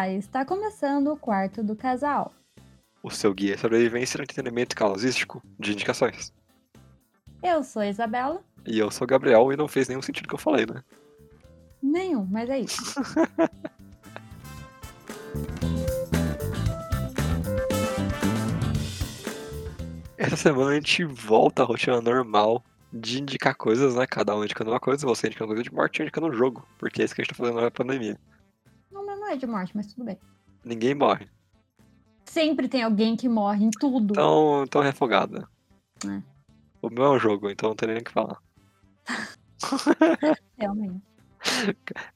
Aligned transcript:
Olá, 0.00 0.08
está 0.08 0.46
começando 0.46 1.08
o 1.08 1.16
quarto 1.18 1.62
do 1.62 1.76
casal. 1.76 2.32
O 3.02 3.10
seu 3.10 3.34
guia 3.34 3.54
de 3.54 3.60
sobrevivência 3.60 4.16
no 4.16 4.22
entretenimento 4.24 4.74
causístico 4.74 5.42
de 5.58 5.72
indicações. 5.72 6.32
Eu 7.42 7.62
sou 7.62 7.82
a 7.82 7.86
Isabela. 7.86 8.42
E 8.66 8.78
eu 8.78 8.90
sou 8.90 9.04
o 9.04 9.08
Gabriel 9.08 9.52
e 9.52 9.58
não 9.58 9.68
fez 9.68 9.88
nenhum 9.88 10.00
sentido 10.00 10.24
o 10.24 10.28
que 10.28 10.34
eu 10.36 10.38
falei, 10.38 10.64
né? 10.64 10.82
Nenhum, 11.82 12.24
mas 12.24 12.48
é 12.48 12.60
isso. 12.60 12.80
Essa 20.16 20.36
semana 20.38 20.70
a 20.70 20.74
gente 20.76 21.04
volta 21.04 21.62
à 21.62 21.66
rotina 21.66 22.00
normal 22.00 22.64
de 22.90 23.20
indicar 23.20 23.54
coisas, 23.54 23.96
né? 23.96 24.06
Cada 24.06 24.34
um 24.34 24.42
indicando 24.42 24.70
uma 24.70 24.80
coisa, 24.80 25.06
você 25.06 25.26
indicando 25.26 25.48
coisa 25.48 25.62
de 25.62 25.74
morte 25.74 26.00
eu 26.00 26.04
indicando 26.04 26.28
um 26.28 26.32
jogo, 26.32 26.66
porque 26.78 27.02
é 27.02 27.04
isso 27.04 27.14
que 27.14 27.20
a 27.20 27.24
gente 27.24 27.34
tá 27.34 27.36
fazendo 27.36 27.60
na 27.60 27.70
pandemia. 27.70 28.18
Não, 29.30 29.36
é 29.36 29.38
de 29.38 29.46
morte, 29.46 29.76
mas 29.76 29.86
tudo 29.86 30.04
bem. 30.04 30.18
Ninguém 30.64 30.92
morre. 30.92 31.28
Sempre 32.24 32.68
tem 32.68 32.82
alguém 32.82 33.16
que 33.16 33.28
morre 33.28 33.64
em 33.64 33.70
tudo. 33.70 34.12
Então, 34.12 34.64
então 34.64 34.82
refogada. 34.82 35.48
É. 36.04 36.20
O 36.82 36.90
meu 36.90 37.04
é 37.04 37.10
um 37.10 37.18
jogo, 37.18 37.48
então 37.48 37.68
não 37.68 37.76
tem 37.76 37.90
nem 37.90 37.98
o 37.98 38.04
que 38.04 38.10
falar. 38.10 38.42
Realmente. 40.58 41.00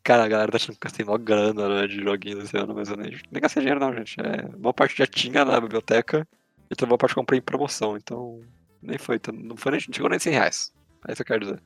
Cara, 0.02 0.24
a 0.24 0.28
galera 0.28 0.50
tá 0.50 0.56
achando 0.56 0.74
que 0.74 0.80
gastei 0.80 1.06
mó 1.06 1.16
grana 1.16 1.68
né, 1.68 1.86
de 1.86 2.02
joguinhos 2.02 2.44
esse 2.44 2.56
ano, 2.56 2.74
mas 2.74 2.88
eu 2.88 2.96
nem, 2.96 3.12
nem 3.30 3.40
gastei 3.40 3.62
dinheiro 3.62 3.80
não, 3.80 3.94
gente. 3.94 4.16
É, 4.20 4.56
uma 4.56 4.74
parte 4.74 4.98
já 4.98 5.06
tinha 5.06 5.44
na 5.44 5.60
biblioteca, 5.60 6.26
então 6.68 6.88
uma 6.88 6.98
parte 6.98 7.14
comprei 7.14 7.38
em 7.38 7.42
promoção, 7.42 7.96
então 7.96 8.40
nem 8.82 8.98
foi, 8.98 9.16
então 9.16 9.32
não 9.32 9.56
foi 9.56 9.72
nem, 9.72 9.80
não 9.86 9.94
chegou 9.94 10.10
nem 10.10 10.18
100 10.18 10.32
reais. 10.32 10.72
É 11.06 11.12
isso 11.12 11.24
que 11.24 11.32
eu 11.32 11.38
quero 11.38 11.46
dizer. 11.46 11.62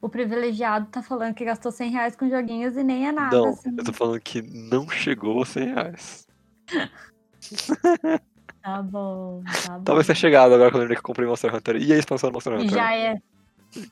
O 0.00 0.08
privilegiado 0.08 0.86
tá 0.86 1.02
falando 1.02 1.34
que 1.34 1.44
gastou 1.44 1.72
100 1.72 1.90
reais 1.90 2.16
com 2.16 2.28
joguinhos 2.28 2.76
e 2.76 2.84
nem 2.84 3.08
é 3.08 3.12
nada, 3.12 3.36
não, 3.36 3.48
assim. 3.48 3.74
eu 3.76 3.84
tô 3.84 3.92
falando 3.92 4.20
que 4.20 4.42
não 4.42 4.88
chegou 4.88 5.42
a 5.42 5.46
100 5.46 5.64
reais. 5.64 6.26
Tá 8.68 8.82
bom, 8.82 9.42
tá 9.64 9.78
bom. 9.78 9.84
Talvez 9.84 10.06
tenha 10.06 10.16
chegado 10.16 10.52
agora 10.52 10.70
quando 10.70 10.76
eu 10.76 10.80
lembrei 10.80 10.96
que 10.96 11.00
eu 11.00 11.04
comprei 11.04 11.26
Monster 11.26 11.54
Hunter 11.54 11.76
e 11.76 11.92
a 11.92 11.96
expansão 11.96 12.28
do 12.28 12.34
Monster 12.34 12.52
Hunter. 12.54 12.70
Já 12.70 12.94
é. 12.94 13.16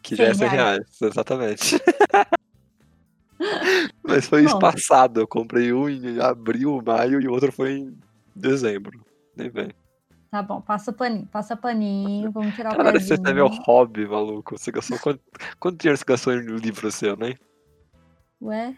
Que 0.03 0.17
já 0.17 0.25
é 0.25 0.35
100 0.35 0.37
100 0.37 0.49
reais, 0.49 1.03
exatamente. 1.03 1.81
Mas 4.03 4.27
foi 4.27 4.45
espaçado, 4.45 5.21
eu 5.21 5.27
comprei 5.27 5.73
um 5.73 5.89
em 5.89 6.21
abril, 6.21 6.83
maio 6.85 7.21
e 7.21 7.29
o 7.29 7.33
outro 7.33 7.53
foi 7.53 7.73
em 7.73 7.99
dezembro. 8.35 9.05
Nem 9.35 9.49
vem. 9.49 9.71
Tá 10.31 10.43
bom, 10.43 10.61
passa 10.61 10.93
paninho, 10.93 11.27
passa 11.27 11.57
paninho, 11.57 12.31
vamos 12.31 12.55
tirar 12.55 12.73
o 12.73 12.77
Cara, 12.77 12.93
você 12.93 13.11
pezinho. 13.11 13.23
teve 13.23 13.41
o 13.41 13.47
hobby, 13.47 14.07
maluco. 14.07 14.59
Você 14.59 14.73
gastou 14.73 14.99
quanto, 14.99 15.21
quanto 15.59 15.79
dinheiro 15.81 15.97
você 15.97 16.05
gastou 16.05 16.33
em 16.33 16.41
livro 16.41 16.89
esse 16.89 17.07
ano, 17.07 17.27
hein? 17.27 17.39
Ué? 18.43 18.77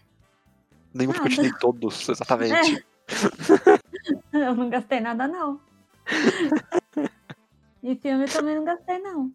Nenhum 0.94 1.12
porque 1.12 1.28
eu 1.28 1.32
te 1.32 1.40
dei 1.40 1.52
todos, 1.58 2.08
exatamente. 2.08 2.84
Eu 4.32 4.54
não 4.54 4.68
gastei 4.68 5.00
nada, 5.00 5.26
não. 5.26 5.60
E 7.82 7.96
filme 7.96 8.26
também 8.26 8.56
não 8.56 8.64
gastei, 8.64 8.98
não. 8.98 9.32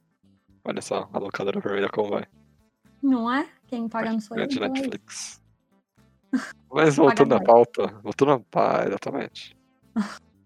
Olha 0.64 0.82
só, 0.82 1.10
a 1.12 1.20
locadora 1.20 1.60
vermelha 1.60 1.90
como 1.90 2.12
vai. 2.12 2.26
Não 3.02 3.32
é? 3.32 3.48
Quem 3.68 3.90
paga 3.90 4.12
não 4.12 4.20
sou 4.20 4.38
eu. 4.38 4.42
Grande 4.42 4.56
então 4.56 4.68
é. 4.68 4.70
Netflix. 4.70 5.42
Mas 6.72 6.96
voltando 6.96 7.36
à 7.36 7.44
pauta, 7.44 7.88
voltando 8.02 8.32
à 8.32 8.40
pauta, 8.40 8.88
exatamente. 8.88 9.58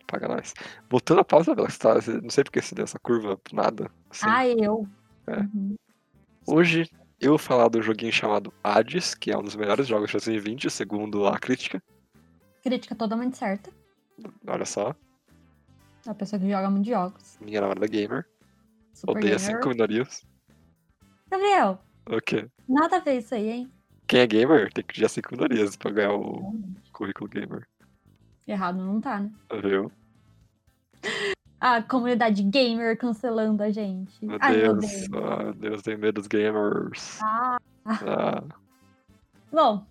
Paga 0.07 0.27
nós. 0.27 0.53
Voltando 0.89 1.19
à 1.19 1.23
Bela, 1.23 1.69
você 1.69 1.77
tá- 1.79 1.93
você- 1.95 2.21
não 2.21 2.29
sei 2.29 2.43
porque 2.43 2.61
você 2.61 2.73
deu 2.73 2.85
essa 2.85 2.97
curva 2.99 3.37
pro 3.37 3.55
nada. 3.55 3.91
assim. 4.09 4.25
Ah, 4.27 4.47
eu. 4.47 4.87
É. 5.27 5.39
Uhum. 5.41 5.75
Hoje 6.47 6.89
eu 7.19 7.31
vou 7.31 7.37
falar 7.37 7.67
do 7.67 7.81
joguinho 7.81 8.11
chamado 8.13 8.53
Hades, 8.63 9.13
que 9.13 9.31
é 9.31 9.37
um 9.37 9.43
dos 9.43 9.55
melhores 9.55 9.85
jogos 9.87 10.07
de 10.07 10.13
2020, 10.13 10.69
segundo 10.69 11.27
a 11.27 11.37
crítica. 11.37 11.83
Crítica 12.63 12.95
totalmente 12.95 13.37
certa. 13.37 13.69
Olha 14.47 14.65
só, 14.65 14.95
A 16.07 16.13
pessoa 16.15 16.39
que 16.39 16.49
joga 16.49 16.69
muitos 16.69 16.87
jogos. 16.89 17.37
minha 17.41 17.59
namorada 17.59 17.85
gamer, 17.87 18.25
Super 18.93 19.11
odeia 19.11 19.35
gamer. 19.37 19.55
5 19.57 19.69
minorias. 19.69 20.25
Gabriel, 21.29 21.79
O 22.09 22.21
quê? 22.21 22.47
nada 22.67 22.95
a 22.97 22.99
ver 23.01 23.17
isso 23.17 23.35
aí, 23.35 23.49
hein? 23.49 23.71
Quem 24.07 24.21
é 24.21 24.27
gamer 24.27 24.71
tem 24.71 24.83
que 24.85 24.93
odiar 24.93 25.09
5 25.09 25.29
minorias 25.33 25.75
pra 25.75 25.91
ganhar 25.91 26.13
o 26.13 26.53
currículo 26.93 27.29
gamer. 27.29 27.67
Errado 28.47 28.77
não 28.77 29.01
tá, 29.01 29.19
né? 29.19 29.31
Viu? 29.61 29.91
A 31.59 31.81
comunidade 31.81 32.43
gamer 32.43 32.97
cancelando 32.97 33.61
a 33.63 33.69
gente. 33.71 34.23
Meu 34.23 34.37
Ai, 34.39 34.57
meu 34.57 34.75
Deus, 34.75 34.91
Deus. 34.91 35.23
ah, 35.23 35.51
Deus, 35.57 35.81
tenho 35.81 35.99
medo 35.99 36.21
dos 36.21 36.27
gamers. 36.27 37.19
Ah. 37.21 37.57
Ah, 37.85 38.43
Bom, 39.51 39.85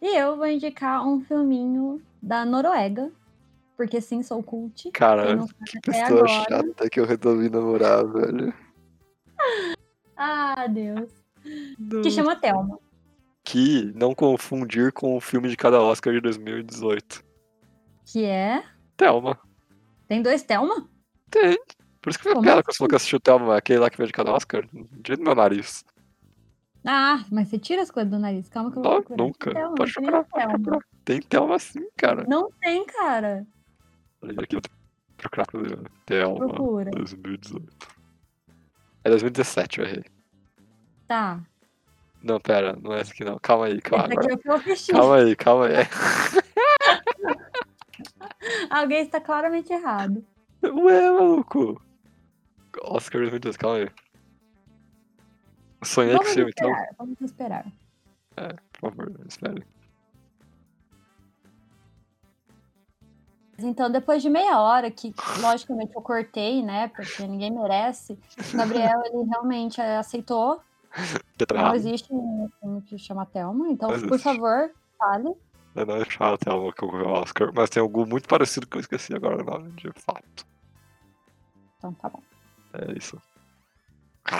e 0.00 0.16
eu 0.18 0.36
vou 0.36 0.46
indicar 0.46 1.06
um 1.06 1.20
filminho 1.20 2.02
da 2.20 2.44
Noruega. 2.44 3.10
Porque 3.76 4.00
sim, 4.00 4.22
sou 4.22 4.42
cult. 4.42 4.90
Cara, 4.92 5.36
que 5.66 5.80
pessoa 5.80 6.20
agora. 6.20 6.28
chata 6.28 6.88
que 6.88 6.98
eu 6.98 7.04
resolvi 7.04 7.48
namorar, 7.50 8.06
velho. 8.06 8.52
Ah, 10.18 10.66
Deus. 10.66 11.10
Que 12.02 12.10
chama 12.10 12.34
Thelma. 12.36 12.78
Que 13.44 13.92
não 13.94 14.14
confundir 14.14 14.90
com 14.90 15.14
o 15.14 15.20
filme 15.20 15.46
de 15.50 15.58
cada 15.58 15.78
Oscar 15.78 16.14
de 16.14 16.22
2018. 16.22 17.22
Que 18.06 18.24
é. 18.24 18.62
Thelma. 18.96 19.38
Tem 20.08 20.22
dois 20.22 20.42
Thelma? 20.42 20.88
Tem. 21.30 21.58
Por 22.00 22.10
isso 22.10 22.18
que 22.18 22.22
foi 22.22 22.32
Como 22.34 22.44
piada 22.44 22.62
quando 22.62 22.72
você 22.72 22.78
falou 22.78 22.88
que 22.88 22.96
assistiu 22.96 23.18
Thelma, 23.20 23.56
aquele 23.56 23.80
lá 23.80 23.90
que 23.90 23.96
veio 23.96 24.06
de 24.06 24.12
cada 24.12 24.32
Oscar. 24.32 24.66
Direito 24.72 25.18
no 25.18 25.24
meu 25.24 25.34
nariz. 25.34 25.84
Ah, 26.84 27.24
mas 27.32 27.48
você 27.48 27.58
tira 27.58 27.82
as 27.82 27.90
coisas 27.90 28.10
do 28.10 28.18
nariz. 28.18 28.48
Calma 28.48 28.70
que 28.70 28.78
eu 28.78 28.82
vou 28.82 29.04
Não, 29.10 29.16
nunca. 29.26 29.52
Thelma, 29.52 29.74
Pode 29.74 29.92
tem 29.92 30.04
procurar, 30.04 30.24
pode 30.24 30.62
procurar. 30.62 30.78
Tem 31.04 31.20
Thelma 31.20 31.58
sim, 31.58 31.88
cara. 31.96 32.24
Não 32.28 32.48
tem, 32.60 32.86
cara. 32.86 33.44
Olha 34.22 34.32
aqui, 34.40 34.54
vou 34.54 34.62
procurar. 35.16 35.46
Thelma 36.06 36.36
Procura. 36.48 36.90
2018. 36.92 37.72
É 39.02 39.10
2017, 39.10 39.80
eu 39.80 39.86
errei. 39.86 40.04
Tá. 41.08 41.40
Não, 42.22 42.40
pera, 42.40 42.76
não 42.80 42.92
é 42.92 43.00
essa 43.00 43.12
aqui 43.12 43.24
não. 43.24 43.38
Calma 43.40 43.66
aí, 43.66 43.80
calma 43.80 44.06
Esse 44.06 44.14
aqui 44.14 44.32
agora. 44.48 44.58
é 44.58 44.72
o 44.72 44.76
que. 44.76 44.92
Calma 44.92 45.16
aí, 45.16 45.36
calma 45.36 45.66
aí. 45.66 45.74
Alguém 48.70 49.02
está 49.02 49.20
claramente 49.20 49.72
errado. 49.72 50.24
Ué, 50.62 51.10
maluco. 51.10 51.80
Oscar 52.82 53.20
2018, 53.22 53.58
calma 53.58 53.76
aí. 53.76 53.90
Sonhei 55.82 56.12
com 56.12 56.18
Vamos 56.18 56.34
filme, 56.34 56.50
então. 56.56 56.72
vamos 56.98 57.20
esperar. 57.20 57.66
Por 58.72 58.90
favor, 58.90 59.12
espere. 59.26 59.64
Então, 63.58 63.90
depois 63.90 64.22
de 64.22 64.28
meia 64.28 64.60
hora, 64.60 64.90
que 64.90 65.14
logicamente 65.40 65.94
eu 65.94 66.02
cortei, 66.02 66.62
né? 66.62 66.88
Porque 66.88 67.26
ninguém 67.26 67.50
merece, 67.50 68.18
o 68.52 68.56
Gabriel 68.56 69.00
ele 69.06 69.24
realmente 69.30 69.80
aceitou. 69.80 70.60
Não 71.54 71.74
existe 71.74 72.12
um 72.12 72.48
filme 72.60 72.82
que 72.82 72.98
chama 72.98 73.26
Thelma. 73.26 73.68
Então, 73.68 73.88
por 74.08 74.18
favor, 74.18 74.70
fale. 74.98 75.34
Eu 75.76 75.86
não 75.86 75.96
achava 75.96 76.38
Thelma 76.38 76.72
com 76.72 76.86
o 76.86 77.06
Oscar, 77.08 77.52
mas 77.54 77.68
tem 77.70 77.80
algo 77.82 78.06
muito 78.06 78.26
parecido 78.28 78.66
que 78.66 78.76
eu 78.76 78.80
esqueci 78.80 79.14
agora 79.14 79.42
o 79.42 79.44
nome, 79.44 79.72
de 79.72 79.90
fato. 79.92 80.46
Então, 81.78 81.92
tá 81.94 82.08
bom. 82.08 82.22
É 82.72 82.92
isso. 82.96 83.20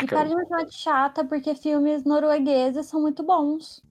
E 0.03 0.07
Caraca, 0.07 0.17
para 0.17 0.29
de 0.29 0.35
me 0.35 0.43
chamar 0.49 0.65
de 0.65 0.75
chata, 0.75 1.25
porque 1.25 1.55
filmes 1.55 2.05
noruegueses 2.05 2.87
são 2.87 3.01
muito 3.01 3.23
bons. 3.23 3.83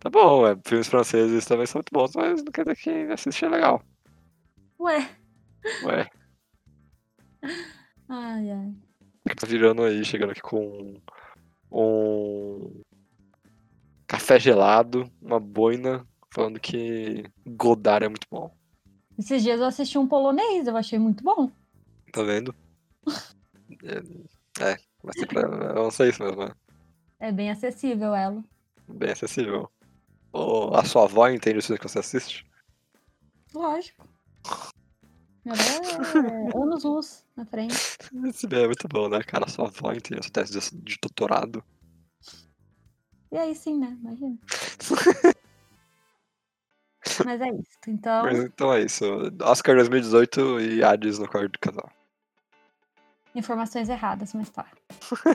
tá 0.00 0.10
bom, 0.10 0.46
é, 0.46 0.56
filmes 0.66 0.88
franceses 0.88 1.44
também 1.46 1.66
são 1.66 1.78
muito 1.80 1.92
bons, 1.92 2.14
mas 2.16 2.42
não 2.42 2.52
quer 2.52 2.64
dizer 2.64 2.76
que 2.76 3.12
assistir 3.12 3.44
é 3.46 3.48
legal. 3.48 3.82
Ué. 4.80 5.08
Ué, 5.82 6.10
Ai, 8.08 8.50
ai. 8.50 8.74
que 9.28 9.34
tá 9.36 9.46
virando 9.46 9.82
aí, 9.82 10.04
chegando 10.04 10.30
aqui 10.32 10.40
com 10.42 11.00
um 11.70 12.82
café 14.14 14.38
gelado, 14.38 15.10
uma 15.20 15.40
boina, 15.40 16.06
falando 16.32 16.60
que 16.60 17.24
Godard 17.44 18.04
é 18.04 18.08
muito 18.08 18.26
bom. 18.30 18.54
Esses 19.18 19.42
dias 19.42 19.60
eu 19.60 19.66
assisti 19.66 19.98
um 19.98 20.06
polonês, 20.06 20.68
eu 20.68 20.76
achei 20.76 20.98
muito 20.98 21.24
bom. 21.24 21.50
Tá 22.12 22.22
vendo? 22.22 22.54
É, 23.82 24.70
é 24.72 24.76
vai 25.02 25.12
ser 25.16 25.26
pra. 25.26 25.42
Eu 25.42 25.74
não 25.74 25.90
sei 25.90 26.10
isso 26.10 26.22
mesmo, 26.22 26.44
né? 26.44 26.52
É 27.18 27.32
bem 27.32 27.50
acessível 27.50 28.14
ela. 28.14 28.42
Bem 28.88 29.10
acessível. 29.10 29.68
Ô, 30.32 30.74
a 30.74 30.84
sua 30.84 31.04
avó 31.04 31.28
entende 31.28 31.58
os 31.58 31.66
filmes 31.66 31.80
que 31.80 31.88
você 31.88 31.98
assiste? 31.98 32.46
Lógico. 33.52 34.08
Ela 35.44 35.56
é 35.56 36.56
anos 36.56 36.84
luz 36.84 37.24
na 37.36 37.44
frente. 37.44 37.74
Esse 38.28 38.46
bem 38.46 38.64
é 38.64 38.66
muito 38.66 38.86
bom, 38.88 39.08
né, 39.08 39.22
cara? 39.22 39.44
A 39.44 39.48
sua 39.48 39.66
avó 39.66 39.92
entende 39.92 40.20
a 40.20 40.22
sua 40.22 40.32
tese 40.32 40.76
de 40.76 40.98
doutorado. 41.00 41.62
E 43.34 43.36
aí 43.36 43.52
sim, 43.52 43.76
né? 43.80 43.98
Imagina. 44.00 44.38
Mas 47.24 47.40
é 47.40 47.48
isso. 47.48 47.78
Então, 47.88 48.22
Mas 48.22 48.38
então 48.38 48.72
é 48.72 48.82
isso. 48.82 49.04
Oscar 49.42 49.74
2018 49.74 50.60
e 50.60 50.84
Hades 50.84 51.18
no 51.18 51.28
quarto 51.28 51.50
do 51.50 51.58
casal. 51.58 51.90
informações 53.34 53.88
erradas, 53.88 54.32
mas 54.34 54.50
tá. 54.50 54.64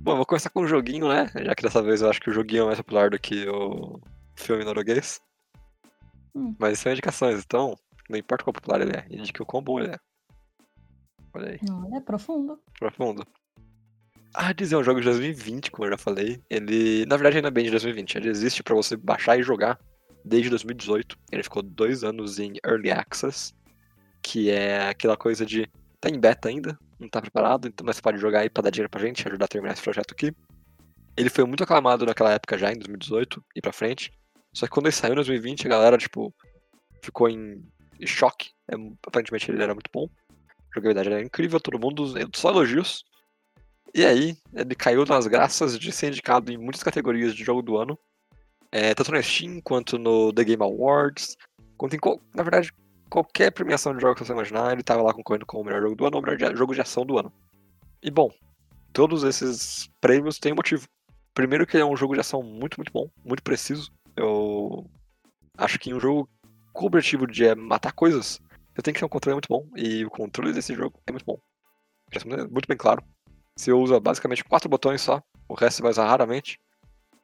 Bom, 0.00 0.16
vou 0.16 0.24
começar 0.24 0.48
com 0.48 0.62
um 0.62 0.66
joguinho, 0.66 1.06
né? 1.06 1.30
Já 1.44 1.54
que 1.54 1.62
dessa 1.62 1.82
vez 1.82 2.00
eu 2.00 2.08
acho 2.08 2.22
que 2.22 2.30
o 2.30 2.32
joguinho 2.32 2.62
é 2.62 2.66
mais 2.68 2.78
popular 2.78 3.10
do 3.10 3.18
que 3.18 3.46
o 3.46 4.00
filme 4.36 4.64
norueguês. 4.64 5.20
Hum. 6.34 6.56
Mas 6.58 6.78
são 6.78 6.90
indicações, 6.92 7.44
então 7.44 7.78
não 8.08 8.16
importa 8.16 8.42
qual 8.42 8.54
popular 8.54 8.80
ele 8.80 8.96
é, 8.96 9.04
indique 9.10 9.42
o 9.42 9.46
quão 9.46 9.62
bom 9.62 9.78
ele 9.78 9.90
é. 9.90 10.07
Olha 11.38 11.50
aí, 11.52 11.60
Olha, 11.70 11.96
é 11.96 12.00
profundo. 12.00 12.60
profundo. 12.78 13.26
Ah, 14.34 14.52
dizer 14.52 14.74
é 14.74 14.78
um 14.78 14.84
jogo 14.84 15.00
de 15.00 15.06
2020, 15.06 15.70
como 15.70 15.86
eu 15.86 15.92
já 15.92 15.98
falei. 15.98 16.42
Ele, 16.50 17.06
na 17.06 17.16
verdade, 17.16 17.36
ainda 17.36 17.48
é 17.48 17.50
bem 17.52 17.64
de 17.64 17.70
2020. 17.70 18.16
Ele 18.16 18.28
existe 18.28 18.62
pra 18.62 18.74
você 18.74 18.96
baixar 18.96 19.38
e 19.38 19.42
jogar 19.42 19.78
desde 20.24 20.50
2018. 20.50 21.16
Ele 21.32 21.42
ficou 21.42 21.62
dois 21.62 22.02
anos 22.02 22.38
em 22.38 22.54
Early 22.66 22.90
Access, 22.90 23.54
que 24.20 24.50
é 24.50 24.88
aquela 24.88 25.16
coisa 25.16 25.46
de 25.46 25.70
tá 26.00 26.08
em 26.08 26.18
beta 26.18 26.48
ainda, 26.48 26.78
não 26.98 27.08
tá 27.08 27.20
preparado, 27.20 27.66
então 27.66 27.84
mas 27.84 27.96
você 27.96 28.02
pode 28.02 28.18
jogar 28.18 28.40
aí 28.40 28.50
pra 28.50 28.62
dar 28.62 28.70
dinheiro 28.70 28.90
pra 28.90 29.00
gente, 29.00 29.26
ajudar 29.26 29.46
a 29.46 29.48
terminar 29.48 29.74
esse 29.74 29.82
projeto 29.82 30.12
aqui. 30.12 30.32
Ele 31.16 31.30
foi 31.30 31.44
muito 31.44 31.64
aclamado 31.64 32.06
naquela 32.06 32.32
época 32.32 32.56
já, 32.58 32.70
em 32.70 32.78
2018 32.78 33.44
e 33.56 33.60
pra 33.60 33.72
frente. 33.72 34.12
Só 34.52 34.66
que 34.66 34.72
quando 34.72 34.86
ele 34.86 34.94
saiu 34.94 35.12
em 35.12 35.16
2020, 35.16 35.66
a 35.66 35.70
galera, 35.70 35.98
tipo, 35.98 36.32
ficou 37.02 37.28
em 37.28 37.64
choque. 38.06 38.50
É, 38.70 38.76
aparentemente 39.04 39.50
ele 39.50 39.62
era 39.62 39.74
muito 39.74 39.90
bom. 39.92 40.08
Jogabilidade 40.74 41.08
era 41.08 41.22
incrível, 41.22 41.60
todo 41.60 41.78
mundo 41.78 42.14
só 42.34 42.50
elogios. 42.50 43.04
E 43.94 44.04
aí, 44.04 44.36
ele 44.52 44.74
caiu 44.74 45.04
nas 45.04 45.26
graças 45.26 45.78
de 45.78 45.90
ser 45.90 46.08
indicado 46.08 46.52
em 46.52 46.58
muitas 46.58 46.82
categorias 46.82 47.34
de 47.34 47.42
jogo 47.42 47.62
do 47.62 47.78
ano. 47.78 47.98
É, 48.70 48.94
tanto 48.94 49.12
na 49.12 49.22
Steam 49.22 49.60
quanto 49.62 49.98
no 49.98 50.32
The 50.32 50.44
Game 50.44 50.62
Awards. 50.62 51.36
Quanto 51.76 51.96
em, 51.96 52.00
na 52.34 52.42
verdade, 52.42 52.70
qualquer 53.08 53.50
premiação 53.50 53.94
de 53.94 54.02
jogo 54.02 54.14
que 54.14 54.24
você 54.24 54.32
imaginar, 54.32 54.72
ele 54.72 54.82
tava 54.82 55.02
lá 55.02 55.14
concorrendo 55.14 55.46
com 55.46 55.60
o 55.60 55.64
melhor 55.64 55.82
jogo 55.82 55.96
do 55.96 56.06
ano 56.06 56.18
o 56.18 56.22
melhor 56.22 56.56
jogo 56.56 56.74
de 56.74 56.80
ação 56.80 57.06
do 57.06 57.18
ano. 57.18 57.32
E 58.02 58.10
bom, 58.10 58.30
todos 58.92 59.24
esses 59.24 59.88
prêmios 60.00 60.38
têm 60.38 60.52
um 60.52 60.56
motivo. 60.56 60.86
Primeiro 61.34 61.66
que 61.66 61.76
ele 61.76 61.82
é 61.82 61.86
um 61.86 61.96
jogo 61.96 62.14
de 62.14 62.20
ação 62.20 62.42
muito, 62.42 62.76
muito 62.76 62.92
bom, 62.92 63.08
muito 63.24 63.42
preciso. 63.42 63.90
Eu 64.16 64.84
acho 65.56 65.78
que 65.78 65.90
em 65.90 65.94
um 65.94 66.00
jogo 66.00 66.28
com 66.72 66.84
o 66.84 66.86
objetivo 66.86 67.26
de 67.26 67.44
é, 67.44 67.54
matar 67.54 67.92
coisas, 67.92 68.40
você 68.78 68.82
tem 68.82 68.94
que 68.94 69.00
ter 69.00 69.06
um 69.06 69.08
controle 69.08 69.34
muito 69.34 69.48
bom. 69.48 69.68
E 69.76 70.04
o 70.04 70.10
controle 70.10 70.52
desse 70.52 70.72
jogo 70.72 71.00
é 71.04 71.10
muito 71.10 71.24
bom. 71.24 71.40
Já 72.12 72.20
é 72.20 72.46
muito 72.46 72.68
bem 72.68 72.76
claro. 72.76 73.02
Você 73.56 73.72
usa 73.72 73.98
basicamente 73.98 74.44
quatro 74.44 74.68
botões 74.68 75.00
só, 75.00 75.20
o 75.48 75.54
resto 75.54 75.78
você 75.78 75.82
vai 75.82 75.90
usar 75.90 76.06
raramente. 76.06 76.60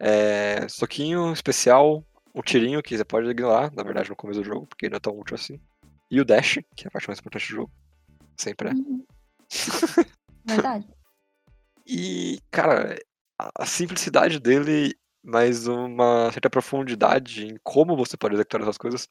É, 0.00 0.66
soquinho, 0.68 1.32
especial, 1.32 2.04
um 2.34 2.42
tirinho 2.42 2.82
que 2.82 2.96
você 2.96 3.04
pode 3.04 3.28
ignorar, 3.28 3.70
na 3.72 3.84
verdade, 3.84 4.10
no 4.10 4.16
começo 4.16 4.40
do 4.40 4.44
jogo, 4.44 4.66
porque 4.66 4.88
não 4.90 4.96
é 4.96 5.00
tão 5.00 5.16
útil 5.16 5.36
assim. 5.36 5.60
E 6.10 6.20
o 6.20 6.24
dash, 6.24 6.58
que 6.74 6.86
é 6.86 6.88
a 6.88 6.90
parte 6.90 7.06
mais 7.06 7.20
importante 7.20 7.46
do 7.46 7.54
jogo. 7.54 7.72
Sempre 8.36 8.70
é. 8.70 8.72
Uhum. 8.72 9.06
Verdade. 10.44 10.88
E, 11.86 12.40
cara, 12.50 12.98
a 13.38 13.50
a 13.60 13.66
simplicidade 13.66 14.40
dele, 14.40 14.92
mais 15.22 15.68
uma 15.68 16.32
certa 16.32 16.50
profundidade 16.50 17.46
em 17.46 17.56
como 17.62 17.96
você 17.96 18.16
pode 18.16 18.34
executar 18.34 18.60
essas 18.62 18.78
coisas, 18.78 19.08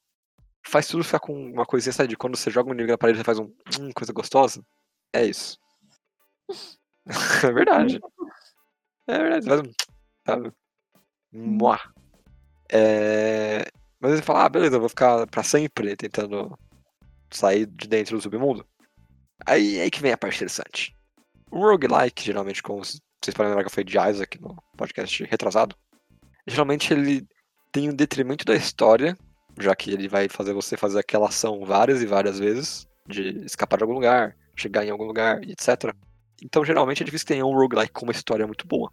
faz 0.65 0.87
tudo 0.87 1.03
ficar 1.03 1.19
com 1.19 1.33
uma 1.33 1.65
coisinha, 1.65 1.93
sabe? 1.93 2.09
De 2.09 2.17
quando 2.17 2.37
você 2.37 2.49
joga 2.49 2.69
um 2.69 2.73
inimigo 2.73 2.91
na 2.91 2.97
parede 2.97 3.21
e 3.21 3.23
faz 3.23 3.39
um 3.39 3.53
hum, 3.79 3.91
coisa 3.95 4.13
gostosa. 4.13 4.63
É 5.13 5.25
isso. 5.25 5.59
é 7.43 7.51
verdade. 7.51 7.99
É 9.07 9.17
verdade. 9.17 9.45
Faz 9.45 9.59
um. 9.61 9.71
Sabe? 10.25 10.53
Mua. 11.31 11.79
É... 12.71 13.65
Mas 13.99 14.13
ele 14.13 14.21
fala, 14.21 14.45
ah, 14.45 14.49
beleza, 14.49 14.75
eu 14.75 14.79
vou 14.79 14.89
ficar 14.89 15.25
pra 15.27 15.43
sempre 15.43 15.95
tentando 15.95 16.57
sair 17.31 17.65
de 17.65 17.87
dentro 17.87 18.17
do 18.17 18.21
submundo. 18.21 18.65
Aí, 19.45 19.79
aí 19.79 19.89
que 19.89 20.01
vem 20.01 20.11
a 20.11 20.17
parte 20.17 20.35
interessante. 20.35 20.95
O 21.51 21.59
roguelike, 21.59 22.23
geralmente, 22.23 22.63
como 22.63 22.83
vocês 22.83 23.35
podem 23.35 23.49
lembrar 23.49 23.63
que 23.63 23.67
eu 23.67 23.71
falei 23.71 23.85
de 23.85 23.97
Isaac 23.97 24.41
no 24.41 24.55
podcast 24.77 25.23
retrasado, 25.25 25.75
geralmente 26.47 26.93
ele 26.93 27.27
tem 27.71 27.89
um 27.89 27.95
detrimento 27.95 28.45
da 28.45 28.55
história, 28.55 29.17
já 29.59 29.75
que 29.75 29.91
ele 29.91 30.07
vai 30.07 30.27
fazer 30.29 30.53
você 30.53 30.77
fazer 30.77 30.99
aquela 30.99 31.27
ação 31.27 31.63
várias 31.65 32.01
e 32.01 32.05
várias 32.05 32.39
vezes, 32.39 32.87
de 33.07 33.43
escapar 33.45 33.77
de 33.77 33.83
algum 33.83 33.93
lugar, 33.93 34.35
chegar 34.55 34.85
em 34.85 34.89
algum 34.89 35.05
lugar, 35.05 35.41
etc. 35.43 35.93
Então, 36.41 36.63
geralmente, 36.65 37.01
é 37.01 37.05
difícil 37.05 37.27
tenha 37.27 37.45
um 37.45 37.53
roguelike 37.53 37.93
com 37.93 38.05
uma 38.05 38.11
história 38.11 38.45
muito 38.45 38.67
boa. 38.67 38.91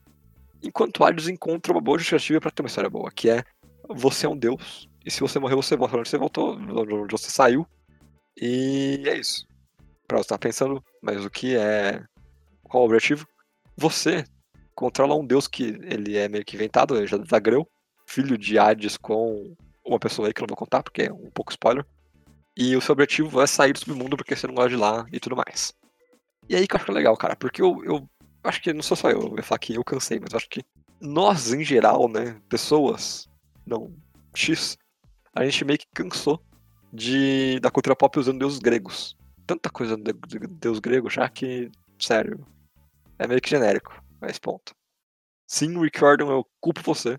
Enquanto 0.63 1.03
Hades 1.05 1.29
encontra 1.29 1.73
uma 1.73 1.81
boa 1.81 1.99
justificativa 1.99 2.41
pra 2.41 2.51
ter 2.51 2.63
uma 2.63 2.69
história 2.69 2.91
boa, 2.91 3.11
que 3.11 3.31
é 3.31 3.43
você 3.89 4.27
é 4.27 4.29
um 4.29 4.37
deus, 4.37 4.89
e 5.05 5.11
se 5.11 5.21
você 5.21 5.39
morrer, 5.39 5.57
você 5.57 5.77
volta 5.77 5.97
onde 5.97 6.09
você 6.09 6.19
voltou, 6.19 6.57
de 6.57 6.95
onde 6.95 7.13
você 7.13 7.31
saiu, 7.31 7.67
e 8.41 9.03
é 9.07 9.17
isso. 9.17 9.47
Pra 10.07 10.19
você 10.19 10.23
estar 10.23 10.39
pensando, 10.39 10.83
mas 11.03 11.25
o 11.25 11.31
que 11.31 11.57
é. 11.57 12.03
Qual 12.65 12.83
o 12.83 12.87
objetivo? 12.87 13.27
Você 13.77 14.25
controla 14.75 15.15
um 15.15 15.27
deus 15.27 15.49
que 15.49 15.79
ele 15.83 16.17
é 16.17 16.29
meio 16.29 16.45
que 16.45 16.57
inventado, 16.57 16.97
ele 16.97 17.07
já 17.07 17.19
Zagreu, 17.19 17.67
filho 18.07 18.39
de 18.39 18.59
Hades 18.59 18.97
com 18.97 19.55
uma 19.85 19.99
pessoa 19.99 20.29
aí 20.29 20.35
que 20.35 20.41
eu 20.41 20.47
não 20.47 20.55
vou 20.55 20.57
contar, 20.57 20.83
porque 20.83 21.03
é 21.03 21.13
um 21.13 21.31
pouco 21.31 21.53
spoiler. 21.53 21.85
E 22.57 22.77
o 22.77 22.81
seu 22.81 22.93
objetivo 22.93 23.41
é 23.41 23.47
sair 23.47 23.73
do 23.73 23.79
submundo 23.79 24.17
porque 24.17 24.37
você 24.37 24.47
não 24.47 24.55
gosta 24.55 24.71
de 24.71 24.77
lá 24.77 25.07
e 25.13 25.21
tudo 25.21 25.37
mais. 25.37 25.73
E 26.49 26.57
aí 26.57 26.67
que 26.67 26.75
eu 26.75 26.81
acho 26.81 26.93
legal, 26.93 27.17
cara, 27.17 27.37
porque 27.37 27.63
eu, 27.63 27.83
eu 27.85 28.09
acho 28.43 28.61
que 28.61 28.73
não 28.73 28.83
sou 28.83 28.97
só 28.97 29.11
eu, 29.11 29.21
eu 29.21 29.37
ia 29.37 29.43
falar 29.43 29.59
que 29.59 29.75
eu 29.75 29.85
cansei, 29.85 30.19
mas 30.21 30.35
acho 30.35 30.49
que 30.49 30.63
nós, 31.01 31.53
em 31.53 31.65
geral, 31.65 32.09
né, 32.09 32.41
pessoas, 32.49 33.29
não, 33.67 33.95
X, 34.35 34.77
a 35.35 35.45
gente 35.45 35.65
meio 35.65 35.79
que 35.79 35.87
cansou 35.95 36.43
de 36.93 37.61
da 37.61 37.71
cultura 37.71 37.97
pop 37.97 38.19
usando 38.19 38.41
deuses 38.41 38.59
gregos. 38.59 39.17
Tanta 39.47 39.71
coisa 39.71 39.97
de, 39.97 40.13
de 40.13 40.39
deus 40.47 40.81
grego 40.81 41.09
já 41.09 41.29
que, 41.29 41.71
sério, 41.99 42.45
é 43.19 43.27
meio 43.27 43.41
que 43.41 43.51
genérico, 43.51 44.03
esse 44.23 44.41
ponto. 44.41 44.75
Sim, 45.47 45.81
Rick 45.81 46.01
eu 46.03 46.47
culpo 46.61 46.83
você. 46.83 47.19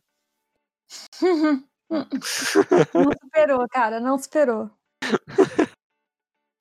não 1.92 3.12
superou, 3.22 3.68
cara, 3.70 4.00
não 4.00 4.18
superou. 4.18 4.70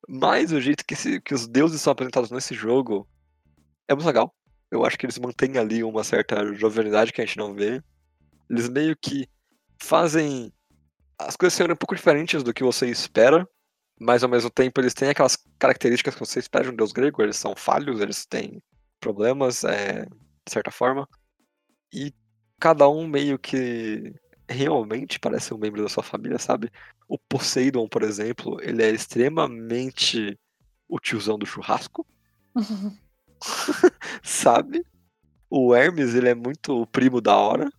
Mas 0.09 0.51
o 0.51 0.61
jeito 0.61 0.85
que, 0.85 0.95
esse- 0.95 1.21
que 1.21 1.35
os 1.35 1.47
deuses 1.47 1.81
são 1.81 1.93
apresentados 1.93 2.31
nesse 2.31 2.55
jogo 2.55 3.09
é 3.89 3.95
muito 3.95 4.07
legal. 4.07 4.35
Eu 4.71 4.85
acho 4.85 4.99
que 4.99 5.07
eles 5.07 5.19
mantêm 5.19 5.57
ali 5.59 5.83
uma 5.85 6.03
certa 6.05 6.53
jovialidade 6.55 7.13
que 7.13 7.21
a 7.21 7.25
gente 7.25 7.39
não 7.39 7.55
vê. 7.55 7.83
Eles 8.49 8.69
meio 8.69 8.97
que 8.97 9.29
fazem 9.81 10.53
as 11.19 11.37
coisas 11.37 11.55
serem 11.57 11.75
um 11.75 11.77
pouco 11.77 11.95
diferentes 11.95 12.43
do 12.43 12.53
que 12.53 12.65
você 12.65 12.87
espera, 12.89 13.47
mas 14.01 14.23
ao 14.23 14.29
mesmo 14.31 14.51
tempo 14.51 14.81
eles 14.81 14.95
têm 14.95 15.11
aquelas 15.11 15.37
características 15.59 16.15
que 16.15 16.21
você 16.21 16.39
espera 16.39 16.65
de 16.65 16.71
um 16.71 16.77
deus 16.77 16.93
grego. 16.93 17.23
Eles 17.23 17.37
são 17.37 17.55
falhos, 17.55 18.01
eles 18.01 18.25
têm 18.27 18.61
problemas, 19.01 19.63
é, 19.65 20.05
de 20.05 20.53
certa 20.53 20.71
forma. 20.71 21.07
E 21.93 22.13
cada 22.59 22.89
um 22.89 23.07
meio 23.07 23.39
que 23.39 24.15
realmente 24.51 25.19
parece 25.19 25.55
um 25.55 25.59
membro 25.59 25.83
da 25.83 25.89
sua 25.89 26.03
família, 26.03 26.39
sabe? 26.39 26.71
O 27.09 27.19
Poseidon, 27.19 27.89
por 27.89 28.03
exemplo, 28.03 28.59
ele 28.63 28.83
é 28.83 28.91
extremamente 28.91 30.39
o 30.89 30.99
tiozão 30.99 31.39
do 31.39 31.47
churrasco, 31.47 32.07
sabe? 34.23 34.85
O 35.49 35.75
Hermes, 35.75 36.15
ele 36.15 36.29
é 36.29 36.35
muito 36.35 36.83
o 36.83 36.87
primo 36.87 37.21
da 37.21 37.37
hora. 37.37 37.71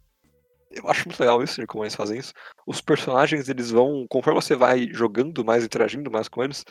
Eu 0.71 0.89
acho 0.89 1.07
muito 1.07 1.19
legal 1.19 1.43
isso, 1.43 1.59
de 1.59 1.67
como 1.67 1.83
eles 1.83 1.95
fazem 1.95 2.17
isso. 2.17 2.33
Os 2.65 2.79
personagens, 2.79 3.49
eles 3.49 3.71
vão, 3.71 4.05
conforme 4.09 4.41
você 4.41 4.55
vai 4.55 4.87
jogando 4.91 5.43
mais, 5.43 5.65
interagindo 5.65 6.09
mais 6.09 6.29
com 6.29 6.43
eles, 6.43 6.63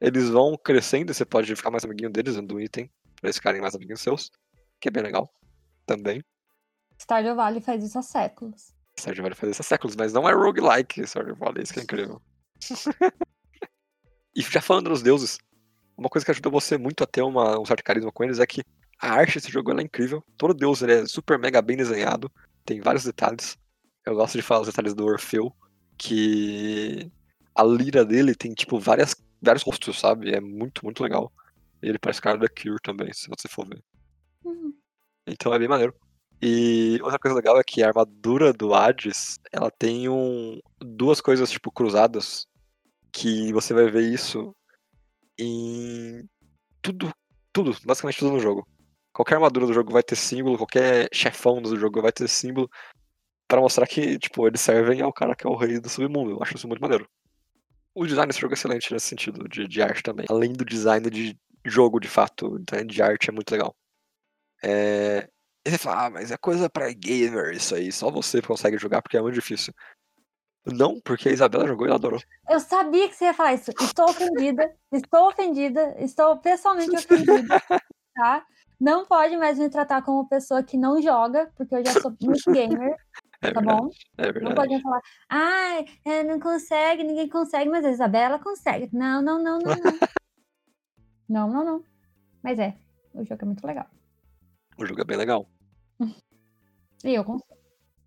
eles 0.00 0.28
vão 0.28 0.56
crescendo 0.56 1.10
e 1.10 1.14
você 1.14 1.24
pode 1.24 1.54
ficar 1.54 1.70
mais 1.70 1.84
amiguinho 1.84 2.10
deles, 2.10 2.36
dando 2.36 2.54
um 2.54 2.60
item, 2.60 2.90
pra 3.20 3.28
eles 3.28 3.36
ficarem 3.36 3.60
mais 3.60 3.74
amiguinhos 3.74 4.00
seus, 4.00 4.30
que 4.80 4.88
é 4.88 4.90
bem 4.90 5.02
legal 5.02 5.32
também. 5.86 6.22
Stardew 6.98 7.34
Valley 7.34 7.60
faz 7.60 7.82
isso 7.82 7.98
há 7.98 8.02
séculos. 8.02 8.72
Stardew 8.98 9.22
Valley 9.22 9.36
faz 9.36 9.52
isso 9.52 9.62
há 9.62 9.64
séculos, 9.64 9.96
mas 9.96 10.12
não 10.12 10.28
é 10.28 10.32
roguelike 10.32 11.06
Stardew 11.06 11.36
Valley, 11.36 11.62
isso 11.62 11.72
que 11.72 11.80
é 11.80 11.82
incrível. 11.82 12.20
e 14.36 14.42
já 14.42 14.60
falando 14.60 14.90
dos 14.90 15.02
deuses, 15.02 15.38
uma 15.96 16.08
coisa 16.08 16.24
que 16.24 16.30
ajuda 16.30 16.50
você 16.50 16.78
muito 16.78 17.02
a 17.02 17.06
ter 17.06 17.22
uma, 17.22 17.58
um 17.58 17.64
certo 17.64 17.82
carisma 17.82 18.12
com 18.12 18.24
eles 18.24 18.38
é 18.38 18.46
que 18.46 18.62
a 18.98 19.10
arte 19.12 19.34
desse 19.34 19.50
jogo 19.50 19.72
é 19.78 19.82
incrível. 19.82 20.22
Todo 20.36 20.54
deus 20.54 20.82
ele 20.82 20.92
é 20.92 21.06
super 21.06 21.38
mega 21.38 21.60
bem 21.60 21.76
desenhado, 21.76 22.30
tem 22.64 22.80
vários 22.80 23.04
detalhes. 23.04 23.58
Eu 24.04 24.14
gosto 24.14 24.36
de 24.36 24.42
falar 24.42 24.62
os 24.62 24.66
detalhes 24.66 24.94
do 24.94 25.04
Orfeu, 25.04 25.54
que 25.96 27.10
a 27.54 27.62
lira 27.62 28.04
dele 28.04 28.34
tem 28.34 28.52
tipo 28.52 28.78
várias, 28.78 29.14
vários 29.40 29.62
rostos, 29.62 29.98
sabe? 29.98 30.34
É 30.34 30.40
muito, 30.40 30.84
muito 30.84 31.02
legal. 31.02 31.32
E 31.82 31.88
ele 31.88 31.98
parece 31.98 32.20
cara 32.20 32.38
da 32.38 32.48
Cure 32.48 32.80
também, 32.82 33.12
se 33.12 33.28
você 33.28 33.48
for 33.48 33.66
ver. 33.66 33.82
Uhum. 34.44 34.74
Então 35.26 35.52
é 35.52 35.58
bem 35.58 35.68
maneiro. 35.68 35.94
E 36.44 36.98
outra 37.02 37.20
coisa 37.20 37.36
legal 37.36 37.58
é 37.60 37.62
que 37.62 37.84
a 37.84 37.86
armadura 37.86 38.52
do 38.52 38.74
Hades, 38.74 39.38
ela 39.52 39.70
tem 39.70 40.08
um, 40.08 40.58
duas 40.80 41.20
coisas, 41.20 41.48
tipo, 41.48 41.70
cruzadas, 41.70 42.48
que 43.12 43.52
você 43.52 43.72
vai 43.72 43.88
ver 43.88 44.12
isso 44.12 44.52
em 45.38 46.28
tudo, 46.82 47.12
tudo, 47.52 47.76
basicamente 47.84 48.18
tudo 48.18 48.32
no 48.32 48.40
jogo. 48.40 48.66
Qualquer 49.12 49.36
armadura 49.36 49.66
do 49.66 49.72
jogo 49.72 49.92
vai 49.92 50.02
ter 50.02 50.16
símbolo, 50.16 50.56
qualquer 50.56 51.08
chefão 51.12 51.62
do 51.62 51.76
jogo 51.76 52.02
vai 52.02 52.10
ter 52.10 52.28
símbolo, 52.28 52.68
pra 53.46 53.60
mostrar 53.60 53.86
que, 53.86 54.18
tipo, 54.18 54.44
eles 54.48 54.60
servem 54.60 55.00
ao 55.00 55.12
cara 55.12 55.36
que 55.36 55.46
é 55.46 55.50
o 55.50 55.54
rei 55.54 55.78
do 55.78 55.88
submundo. 55.88 56.32
Eu 56.32 56.42
acho 56.42 56.56
isso 56.56 56.66
muito 56.66 56.80
maneiro. 56.80 57.08
O 57.94 58.04
design 58.04 58.26
desse 58.26 58.40
jogo 58.40 58.54
é 58.54 58.56
excelente 58.56 58.92
nesse 58.92 59.06
sentido, 59.06 59.48
de, 59.48 59.68
de 59.68 59.82
arte 59.82 60.02
também. 60.02 60.26
Além 60.28 60.52
do 60.54 60.64
design 60.64 61.08
de 61.08 61.38
jogo, 61.64 62.00
de 62.00 62.08
fato, 62.08 62.54
o 62.54 62.58
design 62.58 62.90
de 62.90 63.00
arte 63.00 63.28
é 63.28 63.32
muito 63.32 63.52
legal. 63.52 63.76
É, 64.64 65.28
você 65.66 65.78
fala, 65.78 66.06
ah, 66.06 66.10
mas 66.10 66.30
é 66.30 66.36
coisa 66.36 66.68
pra 66.68 66.92
gamer 66.92 67.52
isso 67.52 67.74
aí, 67.74 67.92
só 67.92 68.10
você 68.10 68.42
consegue 68.42 68.78
jogar 68.78 69.00
porque 69.00 69.16
é 69.16 69.22
muito 69.22 69.34
difícil. 69.34 69.72
Não, 70.64 71.00
porque 71.00 71.28
a 71.28 71.32
Isabela 71.32 71.66
jogou 71.66 71.86
e 71.86 71.88
ela 71.88 71.96
adorou. 71.96 72.20
Eu 72.48 72.60
sabia 72.60 73.08
que 73.08 73.16
você 73.16 73.24
ia 73.24 73.34
falar 73.34 73.54
isso. 73.54 73.72
Estou 73.80 74.08
ofendida, 74.08 74.72
estou 74.92 75.28
ofendida, 75.28 75.94
estou 75.98 76.36
pessoalmente 76.38 76.96
ofendida, 76.96 77.60
tá? 78.14 78.46
Não 78.80 79.04
pode 79.04 79.36
mais 79.36 79.58
me 79.58 79.68
tratar 79.68 80.02
como 80.02 80.28
pessoa 80.28 80.62
que 80.62 80.76
não 80.76 81.00
joga, 81.02 81.50
porque 81.56 81.74
eu 81.74 81.84
já 81.84 82.00
sou 82.00 82.12
muito 82.20 82.50
gamer, 82.52 82.96
É 83.40 83.52
tá 83.52 83.60
verdade, 83.60 83.80
bom? 83.80 83.90
é 84.18 84.40
Não 84.40 84.54
pode 84.54 84.80
falar, 84.82 85.00
ai, 85.28 85.84
é, 86.04 86.22
não 86.22 86.38
consegue, 86.38 87.02
ninguém 87.04 87.28
consegue, 87.28 87.68
mas 87.68 87.84
a 87.84 87.90
Isabela 87.90 88.38
consegue. 88.38 88.88
Não, 88.92 89.20
não, 89.20 89.42
não, 89.42 89.58
não, 89.58 89.74
não. 89.74 89.78
não, 91.28 91.48
não, 91.48 91.64
não. 91.64 91.84
Mas 92.42 92.58
é, 92.58 92.76
o 93.14 93.24
jogo 93.24 93.42
é 93.42 93.46
muito 93.46 93.66
legal. 93.66 93.86
O 94.82 94.86
jogo 94.86 95.00
é 95.00 95.04
bem 95.04 95.16
legal. 95.16 95.48
E 97.04 97.14
eu 97.14 97.24
consigo. 97.24 97.56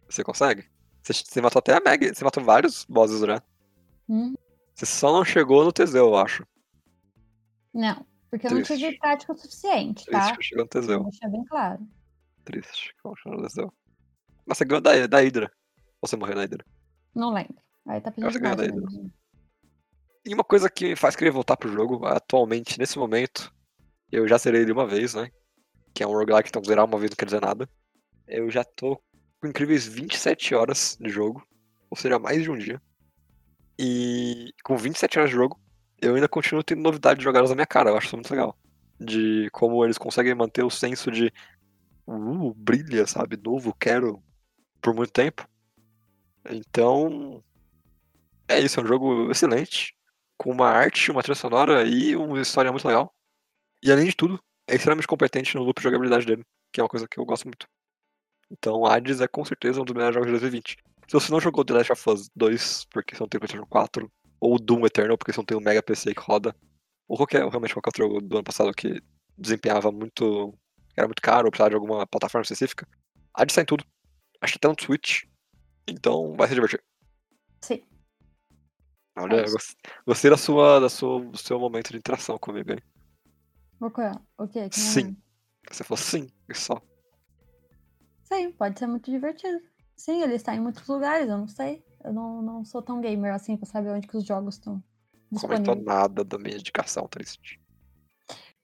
Você 0.09 0.23
consegue? 0.23 0.69
Você, 1.01 1.13
você 1.13 1.41
matou 1.41 1.59
até 1.59 1.73
a 1.73 1.79
Meg, 1.79 2.13
você 2.13 2.23
matou 2.23 2.43
vários 2.43 2.85
bosses 2.85 3.19
já. 3.21 3.41
Hum, 4.09 4.33
Você 4.73 4.85
só 4.85 5.11
não 5.11 5.23
chegou 5.23 5.63
no 5.63 5.71
Teseu, 5.71 6.07
eu 6.07 6.15
acho. 6.15 6.45
Não, 7.73 8.05
porque 8.29 8.47
eu 8.47 8.51
não 8.51 8.61
Triste. 8.63 8.83
tive 8.83 8.97
prática 8.99 9.33
o 9.33 9.37
suficiente, 9.37 10.05
Triste 10.05 10.11
tá? 10.29 10.37
que 10.37 10.43
chegou 10.43 10.65
no 10.65 10.69
Vou 10.71 10.81
Teseu. 10.81 11.03
deixar 11.03 11.29
bem 11.29 11.45
claro. 11.45 11.87
Triste 12.43 12.93
chegou 12.95 13.15
no 13.37 13.41
Teseu. 13.47 13.73
Mas 14.45 14.57
você 14.57 14.65
ganhou 14.65 14.81
da, 14.81 15.07
da 15.07 15.19
Hydra. 15.19 15.51
Ou 16.01 16.07
você 16.07 16.15
morreu 16.15 16.35
na 16.35 16.41
Hydra. 16.41 16.65
Não 17.13 17.33
lembro. 17.33 17.55
Aí 17.87 18.01
tá 18.01 18.11
pedindo 18.11 18.61
aí, 18.61 18.71
né? 18.71 19.09
E 20.25 20.33
uma 20.33 20.43
coisa 20.43 20.69
que 20.69 20.89
me 20.89 20.95
faz 20.95 21.15
querer 21.15 21.31
voltar 21.31 21.55
pro 21.57 21.71
jogo, 21.71 22.05
atualmente, 22.05 22.79
nesse 22.79 22.97
momento, 22.97 23.53
eu 24.11 24.27
já 24.27 24.37
zerei 24.37 24.61
ele 24.61 24.71
uma 24.71 24.87
vez, 24.87 25.13
né? 25.13 25.29
Que 25.95 26.03
é 26.03 26.07
um 26.07 26.11
roguelike, 26.11 26.49
então 26.49 26.63
zerar 26.63 26.85
uma 26.85 26.99
vez 26.99 27.09
não 27.09 27.15
quer 27.15 27.25
dizer 27.25 27.41
nada. 27.41 27.67
Eu 28.27 28.51
já 28.51 28.63
tô 28.63 29.01
com 29.41 29.47
incríveis 29.47 29.87
27 29.87 30.53
horas 30.53 30.97
de 30.99 31.09
jogo, 31.09 31.41
ou 31.89 31.97
seja, 31.97 32.19
mais 32.19 32.43
de 32.43 32.51
um 32.51 32.57
dia. 32.57 32.79
E 33.79 34.53
com 34.63 34.77
27 34.77 35.17
horas 35.17 35.31
de 35.31 35.35
jogo, 35.35 35.59
eu 36.01 36.15
ainda 36.15 36.27
continuo 36.27 36.63
tendo 36.63 36.81
novidades 36.81 37.23
jogadas 37.23 37.49
na 37.49 37.55
minha 37.55 37.65
cara, 37.65 37.89
eu 37.89 37.97
acho 37.97 38.07
isso 38.07 38.15
muito 38.17 38.29
legal. 38.29 38.57
De 38.99 39.49
como 39.51 39.83
eles 39.83 39.97
conseguem 39.97 40.35
manter 40.35 40.63
o 40.63 40.69
senso 40.69 41.09
de 41.09 41.31
uh, 42.05 42.53
brilha, 42.53 43.07
sabe? 43.07 43.37
Novo, 43.37 43.73
quero, 43.73 44.21
por 44.81 44.93
muito 44.93 45.11
tempo. 45.11 45.47
Então, 46.49 47.43
é 48.47 48.59
isso, 48.59 48.79
é 48.79 48.83
um 48.83 48.87
jogo 48.87 49.31
excelente, 49.31 49.95
com 50.37 50.51
uma 50.51 50.67
arte, 50.69 51.09
uma 51.09 51.23
trilha 51.23 51.35
sonora 51.35 51.83
e 51.83 52.15
uma 52.15 52.39
história 52.41 52.71
muito 52.71 52.87
legal. 52.87 53.13
E 53.81 53.91
além 53.91 54.07
de 54.07 54.15
tudo, 54.15 54.39
é 54.67 54.75
extremamente 54.75 55.07
competente 55.07 55.55
no 55.55 55.63
loop 55.63 55.77
de 55.77 55.83
jogabilidade 55.83 56.25
dele, 56.25 56.43
que 56.71 56.79
é 56.79 56.83
uma 56.83 56.89
coisa 56.89 57.07
que 57.07 57.19
eu 57.19 57.25
gosto 57.25 57.45
muito. 57.45 57.67
Então, 58.51 58.85
Hades 58.85 59.21
é 59.21 59.27
com 59.27 59.43
certeza 59.43 59.81
um 59.81 59.85
dos 59.85 59.93
melhores 59.93 60.13
jogos 60.13 60.27
de 60.27 60.31
2020. 60.31 60.77
Se 61.07 61.13
você 61.13 61.31
não 61.31 61.39
jogou 61.39 61.63
The 61.63 61.73
Last 61.73 61.91
of 61.91 62.09
Us 62.09 62.29
2, 62.35 62.85
porque 62.85 63.15
você 63.15 63.21
não 63.21 63.27
tem 63.27 63.39
PlayStation 63.39 63.65
4, 63.67 64.11
ou 64.39 64.59
Doom 64.59 64.85
Eternal, 64.85 65.17
porque 65.17 65.31
você 65.31 65.39
não 65.39 65.45
tem 65.45 65.57
um 65.57 65.61
Mega 65.61 65.81
PC 65.81 66.13
que 66.13 66.21
roda, 66.21 66.55
ou 67.07 67.17
qualquer, 67.17 67.39
realmente 67.47 67.73
qualquer 67.73 67.89
outro 67.89 68.03
jogo 68.03 68.21
do 68.21 68.35
ano 68.37 68.43
passado 68.43 68.73
que 68.73 69.01
desempenhava 69.37 69.91
muito. 69.91 70.53
era 70.95 71.07
muito 71.07 71.21
caro, 71.21 71.45
ou 71.45 71.51
precisava 71.51 71.69
de 71.69 71.75
alguma 71.75 72.05
plataforma 72.07 72.43
específica, 72.43 72.87
Hades 73.33 73.53
sai 73.53 73.63
em 73.63 73.67
tudo. 73.67 73.85
Acho 74.41 74.53
que 74.53 74.57
até 74.57 74.67
no 74.67 74.75
Switch. 74.79 75.23
Então 75.87 76.35
vai 76.35 76.47
se 76.47 76.53
divertir. 76.55 76.83
Sim. 77.61 77.83
Olha, 79.17 79.41
É 79.41 79.45
gostei 80.05 80.29
da 80.29 80.37
sua, 80.37 80.79
da 80.79 80.89
sua, 80.89 81.19
do 81.19 81.37
seu 81.37 81.59
momento 81.59 81.91
de 81.91 81.97
interação 81.97 82.37
comigo 82.37 82.71
aí. 82.71 82.79
O 83.79 83.89
quê? 83.91 84.01
O 84.37 84.47
quê? 84.47 84.69
Que 84.69 84.79
Sim. 84.79 85.17
Você 85.69 85.83
falou 85.83 85.97
sim, 85.97 86.29
e 86.49 86.55
só. 86.55 86.81
Sim, 88.23 88.51
pode 88.51 88.79
ser 88.79 88.87
muito 88.87 89.09
divertido. 89.11 89.59
Sim, 89.95 90.21
ele 90.21 90.35
está 90.35 90.55
em 90.55 90.59
muitos 90.59 90.87
lugares, 90.87 91.29
eu 91.29 91.37
não 91.37 91.47
sei. 91.47 91.83
Eu 92.03 92.13
não, 92.13 92.41
não 92.41 92.65
sou 92.65 92.81
tão 92.81 93.01
gamer 93.01 93.33
assim 93.33 93.57
pra 93.57 93.65
saber 93.65 93.89
onde 93.89 94.07
que 94.07 94.17
os 94.17 94.25
jogos 94.25 94.55
estão 94.55 94.83
Não 95.31 95.41
comentou 95.41 95.75
nada 95.75 96.23
da 96.23 96.37
minha 96.37 96.55
indicação, 96.57 97.07
triste. 97.07 97.59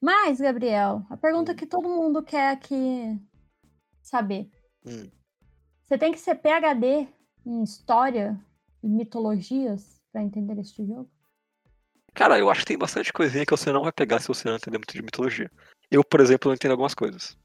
Mas, 0.00 0.40
Gabriel, 0.40 1.04
a 1.10 1.16
pergunta 1.16 1.52
Hum. 1.52 1.56
que 1.56 1.66
todo 1.66 1.88
mundo 1.88 2.22
quer 2.22 2.50
aqui 2.50 3.20
saber. 4.02 4.50
Hum. 4.86 5.10
Você 5.84 5.98
tem 5.98 6.12
que 6.12 6.18
ser 6.18 6.36
PhD 6.36 7.08
em 7.44 7.62
história 7.62 8.40
e 8.82 8.88
mitologias 8.88 10.00
pra 10.12 10.22
entender 10.22 10.58
este 10.58 10.84
jogo? 10.86 11.10
Cara, 12.14 12.38
eu 12.38 12.50
acho 12.50 12.60
que 12.60 12.66
tem 12.66 12.78
bastante 12.78 13.12
coisinha 13.12 13.46
que 13.46 13.50
você 13.50 13.72
não 13.72 13.82
vai 13.82 13.92
pegar 13.92 14.20
se 14.20 14.28
você 14.28 14.48
não 14.48 14.56
entender 14.56 14.78
muito 14.78 14.92
de 14.92 15.02
mitologia. 15.02 15.50
Eu, 15.90 16.04
por 16.04 16.20
exemplo, 16.20 16.48
não 16.48 16.54
entendo 16.54 16.72
algumas 16.72 16.94
coisas. 16.94 17.36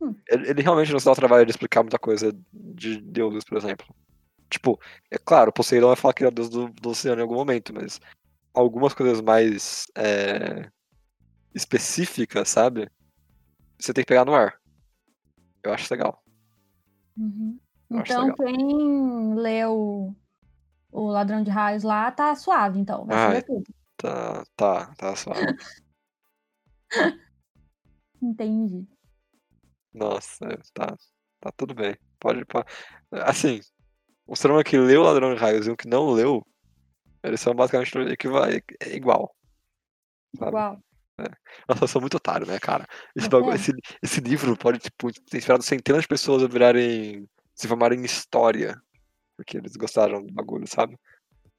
Hum. 0.00 0.14
Ele, 0.28 0.50
ele 0.50 0.62
realmente 0.62 0.92
não 0.92 0.98
se 0.98 1.06
dá 1.06 1.12
o 1.12 1.16
trabalho 1.16 1.44
de 1.44 1.52
explicar 1.52 1.82
muita 1.82 1.98
coisa 1.98 2.36
de 2.52 3.00
deuses, 3.00 3.44
por 3.44 3.56
exemplo. 3.56 3.86
Tipo, 4.50 4.80
é 5.10 5.18
claro, 5.18 5.52
Poseidon 5.52 5.88
vai 5.88 5.96
falar 5.96 6.14
que 6.14 6.22
ele 6.22 6.28
é 6.28 6.32
o 6.32 6.34
deus 6.34 6.48
do, 6.48 6.68
do 6.68 6.90
oceano 6.90 7.20
em 7.20 7.22
algum 7.22 7.34
momento, 7.34 7.72
mas 7.74 8.00
algumas 8.54 8.94
coisas 8.94 9.20
mais 9.20 9.86
é, 9.96 10.68
específicas, 11.54 12.48
sabe? 12.48 12.88
Você 13.78 13.92
tem 13.92 14.04
que 14.04 14.08
pegar 14.08 14.24
no 14.24 14.34
ar. 14.34 14.60
Eu 15.62 15.72
acho 15.72 15.92
legal. 15.92 16.22
Uhum. 17.16 17.58
Eu 17.90 17.98
acho 17.98 18.12
Então, 18.12 18.22
legal. 18.22 18.36
quem 18.36 19.34
leu 19.34 20.16
o 20.90 21.06
Ladrão 21.08 21.42
de 21.42 21.50
Raios 21.50 21.82
lá 21.82 22.10
tá 22.10 22.34
suave, 22.34 22.78
então. 22.78 23.04
Vai 23.06 23.16
Ai. 23.16 23.26
saber 23.26 23.42
tudo. 23.44 23.64
Tá, 23.96 24.44
tá, 24.56 24.94
tá 24.96 25.16
suave. 25.16 25.40
Entendi. 28.22 28.86
Nossa, 29.92 30.44
é, 30.46 30.56
tá, 30.74 30.94
tá 31.40 31.50
tudo 31.56 31.74
bem. 31.74 31.96
Pode, 32.18 32.44
pode. 32.44 32.66
Assim, 33.12 33.60
o 34.26 34.36
ser 34.36 34.48
humano 34.48 34.64
que 34.64 34.76
leu 34.78 35.02
Ladrão 35.02 35.34
de 35.34 35.40
Raios 35.40 35.66
e 35.66 35.70
o 35.70 35.76
que 35.76 35.88
não 35.88 36.10
leu, 36.10 36.46
eles 37.22 37.40
são 37.40 37.54
basicamente 37.54 37.96
equiva- 38.10 38.48
é 38.50 38.94
igual. 38.94 39.34
Sabe? 40.36 40.48
Igual. 40.50 40.80
Nossa, 41.66 41.84
eu 41.84 41.88
sou 41.88 42.00
muito 42.00 42.18
otário, 42.18 42.46
né, 42.46 42.58
cara? 42.58 42.86
Esse, 43.14 43.28
bagulho- 43.28 43.52
é? 43.52 43.56
esse, 43.56 43.72
esse 44.02 44.20
livro 44.20 44.54
pode, 44.56 44.78
tipo, 44.78 45.10
ter 45.12 45.38
inspirado 45.38 45.62
centenas 45.62 46.02
de 46.02 46.08
pessoas 46.08 46.42
a 46.42 46.46
virarem. 46.46 47.26
se 47.54 47.66
formarem 47.66 48.00
em 48.00 48.04
história. 48.04 48.78
Porque 49.36 49.56
eles 49.58 49.76
gostaram 49.76 50.22
do 50.24 50.32
bagulho, 50.32 50.66
sabe? 50.66 50.98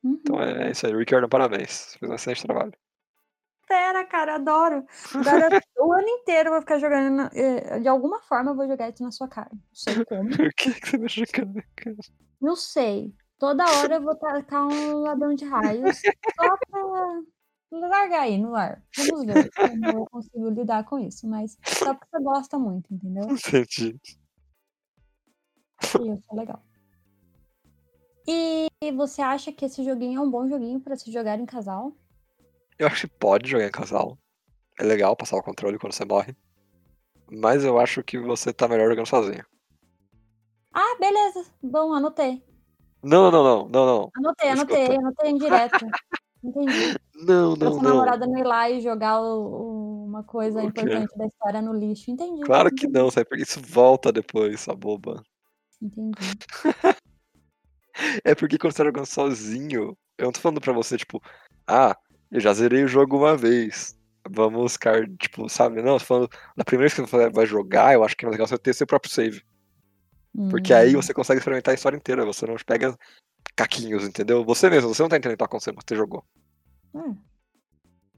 Uhum. 0.04 0.14
Então 0.22 0.42
é, 0.42 0.68
é 0.68 0.72
isso 0.72 0.86
aí. 0.88 0.94
Ricardo, 0.96 1.30
parabéns. 1.30 1.96
Fez 2.00 2.12
um 2.12 2.16
excelente 2.16 2.44
trabalho. 2.44 2.74
Pera, 3.68 4.06
cara, 4.06 4.36
adoro. 4.36 4.86
Agora, 5.14 5.50
o 5.78 5.92
ano 5.94 6.08
inteiro 6.08 6.50
eu 6.50 6.54
vou 6.54 6.62
ficar 6.62 6.80
jogando. 6.80 7.16
na- 7.16 7.32
eh, 7.34 7.80
De 7.80 7.88
alguma 7.88 8.22
forma 8.22 8.52
eu 8.52 8.56
vou 8.56 8.68
jogar 8.68 8.90
isso 8.90 9.04
na 9.04 9.12
sua 9.12 9.28
cara. 9.28 9.50
Não 9.52 9.60
sei 9.74 10.06
como. 10.06 10.30
Por 10.38 10.54
que, 10.54 10.74
que 10.74 10.90
você 10.90 10.98
tá 11.00 11.08
jogando, 11.08 11.64
cara? 11.76 11.96
Não 12.42 12.56
sei. 12.56 13.14
Toda 13.38 13.64
hora 13.66 13.96
eu 13.96 14.02
vou 14.02 14.16
tacar 14.16 14.66
um 14.66 15.02
ladrão 15.02 15.34
de 15.36 15.46
raios 15.46 15.98
só 16.36 16.58
pra 16.70 17.22
largar 17.72 18.22
aí 18.22 18.38
no 18.38 18.56
ar. 18.56 18.82
Vamos 18.98 19.26
ver 19.26 19.50
como 19.54 19.86
eu 20.00 20.06
consigo 20.10 20.50
lidar 20.50 20.84
com 20.86 20.98
isso. 20.98 21.28
Mas 21.28 21.58
só 21.66 21.94
porque 21.94 22.08
você 22.10 22.24
gosta 22.24 22.58
muito, 22.58 22.92
entendeu? 22.94 23.26
Entendi. 23.30 24.00
E 26.02 26.08
eu 26.08 26.22
sou 26.28 26.36
legal. 26.38 26.64
E 28.28 28.68
você 28.92 29.22
acha 29.22 29.52
que 29.52 29.66
esse 29.66 29.84
joguinho 29.84 30.20
é 30.20 30.24
um 30.24 30.30
bom 30.30 30.48
joguinho 30.48 30.80
pra 30.80 30.96
se 30.96 31.12
jogar 31.12 31.40
em 31.40 31.46
casal? 31.46 31.94
Eu 32.78 32.88
acho 32.88 33.08
que 33.08 33.14
pode 33.16 33.50
jogar 33.50 33.66
em 33.66 33.72
casal. 33.72 34.18
É 34.80 34.84
legal 34.84 35.16
passar 35.16 35.38
o 35.38 35.44
controle 35.44 35.80
quando 35.80 35.94
você 35.94 36.06
morre. 36.06 36.36
Mas 37.32 37.64
eu 37.64 37.80
acho 37.80 38.04
que 38.04 38.20
você 38.20 38.54
tá 38.54 38.68
melhor 38.68 38.90
jogando 38.90 39.08
sozinho. 39.08 39.46
Ah, 40.74 40.96
beleza. 41.00 41.46
Bom, 41.62 41.94
anotei. 41.94 42.44
Não, 43.04 43.32
não, 43.32 43.44
não, 43.44 43.68
não, 43.70 43.86
não. 43.86 44.12
Anotei, 44.16 44.50
Escuta. 44.52 44.76
anotei, 44.76 44.98
anotei 44.98 45.32
em 45.32 45.38
direto. 45.38 45.86
Entendi. 46.44 46.96
Não, 47.16 47.56
Pra 47.58 47.66
não, 47.66 47.74
sua 47.74 47.84
não. 47.84 47.90
namorada 47.92 48.28
não 48.28 48.38
ir 48.38 48.44
lá 48.44 48.70
e 48.70 48.80
jogar 48.80 49.20
o- 49.22 49.26
o- 50.04 50.06
uma 50.06 50.24
coisa 50.24 50.60
O 50.60 50.72
quê? 50.72 50.82
importante 50.82 51.18
da 51.18 51.26
história 51.26 51.62
no 51.62 51.74
lixo. 51.74 52.12
Entendi. 52.12 52.42
Claro 52.42 52.70
que 52.70 52.86
entendi, 52.86 52.94
não, 52.94 53.10
sabe? 53.10 53.28
Porque 53.28 53.44
isso 53.44 53.60
volta 53.62 54.12
depois, 54.12 54.60
sua 54.62 54.76
boba. 54.76 55.24
Entendi. 55.82 56.18
É 58.24 58.36
porque 58.36 58.58
quando 58.58 58.74
você 58.74 58.78
tá 58.80 58.86
jogando 58.86 59.06
sozinho, 59.06 59.98
eu 60.18 60.26
não 60.26 60.32
tô 60.32 60.40
falando 60.40 60.62
pra 60.62 60.74
você, 60.74 60.98
tipo, 60.98 61.22
ah, 61.68 61.96
eu 62.32 62.40
já 62.40 62.54
zerei 62.54 62.84
o 62.84 62.88
jogo 62.88 63.18
uma 63.18 63.36
vez. 63.38 63.96
Vamos 64.30 64.74
ficar, 64.74 65.08
tipo, 65.18 65.48
sabe? 65.50 65.82
Não, 65.82 65.94
eu 65.94 66.00
tô 66.00 66.06
falando, 66.06 66.30
na 66.56 66.64
primeira 66.66 66.90
vez 66.90 66.94
que 66.94 67.02
você 67.02 67.30
vai 67.30 67.46
jogar, 67.46 67.94
eu 67.94 68.04
acho 68.04 68.16
que 68.16 68.26
é 68.26 68.28
mais 68.28 68.36
legal 68.36 68.48
você 68.48 68.58
ter 68.58 68.74
seu 68.74 68.88
próprio 68.88 69.12
save. 69.12 69.42
Porque 70.50 70.74
aí 70.74 70.96
Hum, 70.96 71.02
você 71.02 71.14
consegue 71.14 71.40
experimentar 71.40 71.72
a 71.74 71.76
história 71.76 71.98
inteira, 71.98 72.26
você 72.26 72.46
não 72.46 72.56
pega 72.66 72.96
caquinhos, 73.56 74.04
entendeu? 74.06 74.44
Você 74.46 74.70
mesmo, 74.70 74.94
você 74.94 75.02
não 75.04 75.10
tá 75.10 75.18
entendendo 75.18 75.34
o 75.34 75.38
que 75.38 75.40
tá 75.40 75.46
acontecendo, 75.46 75.80
você 75.82 75.96
jogou. 75.96 76.26
é. 76.96 77.28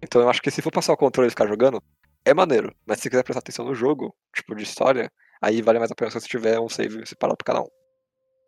Então 0.01 0.21
eu 0.21 0.29
acho 0.29 0.41
que 0.41 0.51
se 0.51 0.61
for 0.61 0.71
passar 0.71 0.93
o 0.93 0.97
controle 0.97 1.27
e 1.27 1.29
ficar 1.31 1.47
jogando, 1.47 1.81
é 2.25 2.33
maneiro. 2.33 2.73
Mas 2.85 2.99
se 2.99 3.09
quiser 3.09 3.23
prestar 3.23 3.39
atenção 3.39 3.65
no 3.65 3.75
jogo, 3.75 4.15
tipo, 4.35 4.55
de 4.55 4.63
história, 4.63 5.11
aí 5.41 5.61
vale 5.61 5.79
mais 5.79 5.91
a 5.91 5.95
pena 5.95 6.11
se 6.11 6.19
você 6.19 6.27
tiver 6.27 6.59
um 6.59 6.69
save 6.69 7.05
separado 7.05 7.37
pra 7.37 7.53
cada 7.53 7.61
um, 7.65 7.69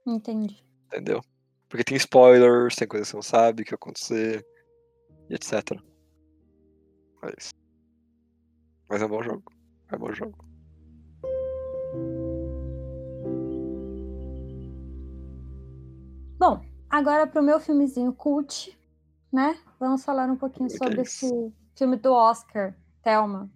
Entendi 0.06 0.64
entendeu? 0.92 1.22
Porque 1.70 1.86
tem 1.86 1.96
spoilers, 1.96 2.76
tem 2.76 2.88
coisa 2.88 3.06
que 3.06 3.10
você 3.10 3.16
não 3.16 3.24
sabe 3.24 3.64
que 3.64 3.72
vai 3.72 3.76
acontecer, 3.76 4.46
e 5.30 5.36
etc. 5.36 5.80
Mas, 7.22 7.50
é 7.50 7.58
mas 8.90 9.02
é 9.02 9.06
um 9.06 9.10
bom 9.10 9.24
jogo. 9.24 9.54
É 9.90 9.96
um 9.96 10.00
bom 10.00 10.12
jogo. 10.12 10.46
Bom, 16.38 16.62
agora 16.90 17.26
pro 17.26 17.42
meu 17.42 17.60
filmezinho 17.60 18.12
cult, 18.12 18.78
né? 19.32 19.58
Vamos 19.80 20.04
falar 20.04 20.30
um 20.30 20.36
pouquinho 20.36 20.70
sobre 20.70 21.00
é 21.00 21.04
esse 21.04 21.54
filme 21.76 21.96
do 21.96 22.12
Oscar, 22.12 22.76
Thelma. 23.02 23.50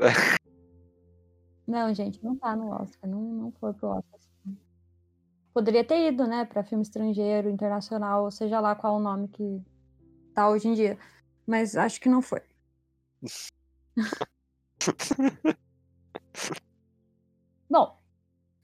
É. 0.00 0.08
Não, 1.66 1.94
gente, 1.94 2.22
não 2.22 2.36
tá 2.36 2.54
no 2.54 2.68
Oscar, 2.68 3.08
não, 3.08 3.22
não 3.22 3.50
foi 3.52 3.72
pro 3.72 3.88
Oscar. 3.88 4.20
Poderia 5.54 5.84
ter 5.84 6.08
ido, 6.08 6.26
né, 6.26 6.44
pra 6.44 6.64
filme 6.64 6.82
estrangeiro, 6.82 7.48
internacional, 7.48 8.28
seja 8.28 8.58
lá 8.58 8.74
qual 8.74 8.96
o 8.96 9.00
nome 9.00 9.28
que 9.28 9.62
tá 10.34 10.48
hoje 10.48 10.66
em 10.66 10.74
dia. 10.74 10.98
Mas 11.46 11.76
acho 11.76 12.00
que 12.00 12.08
não 12.08 12.20
foi. 12.20 12.42
Bom, 17.70 17.96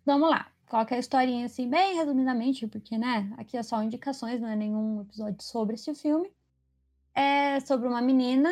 vamos 0.05 0.29
lá. 0.29 0.51
Qual 0.69 0.85
que 0.85 0.95
é 0.95 0.97
a 0.97 1.01
historinha, 1.01 1.47
assim, 1.47 1.71
bem 1.71 1.95
resumidamente, 1.95 2.67
porque, 2.67 2.99
né, 2.99 3.33
aqui 3.39 3.57
é 3.57 3.63
só 3.63 3.81
indicações, 3.83 4.41
não 4.41 4.49
é 4.49 4.57
nenhum 4.57 5.03
episódio 5.03 5.41
sobre 5.43 5.77
esse 5.77 5.95
filme. 5.95 6.29
É 7.15 7.61
sobre 7.61 7.87
uma 7.87 8.03
menina 8.03 8.51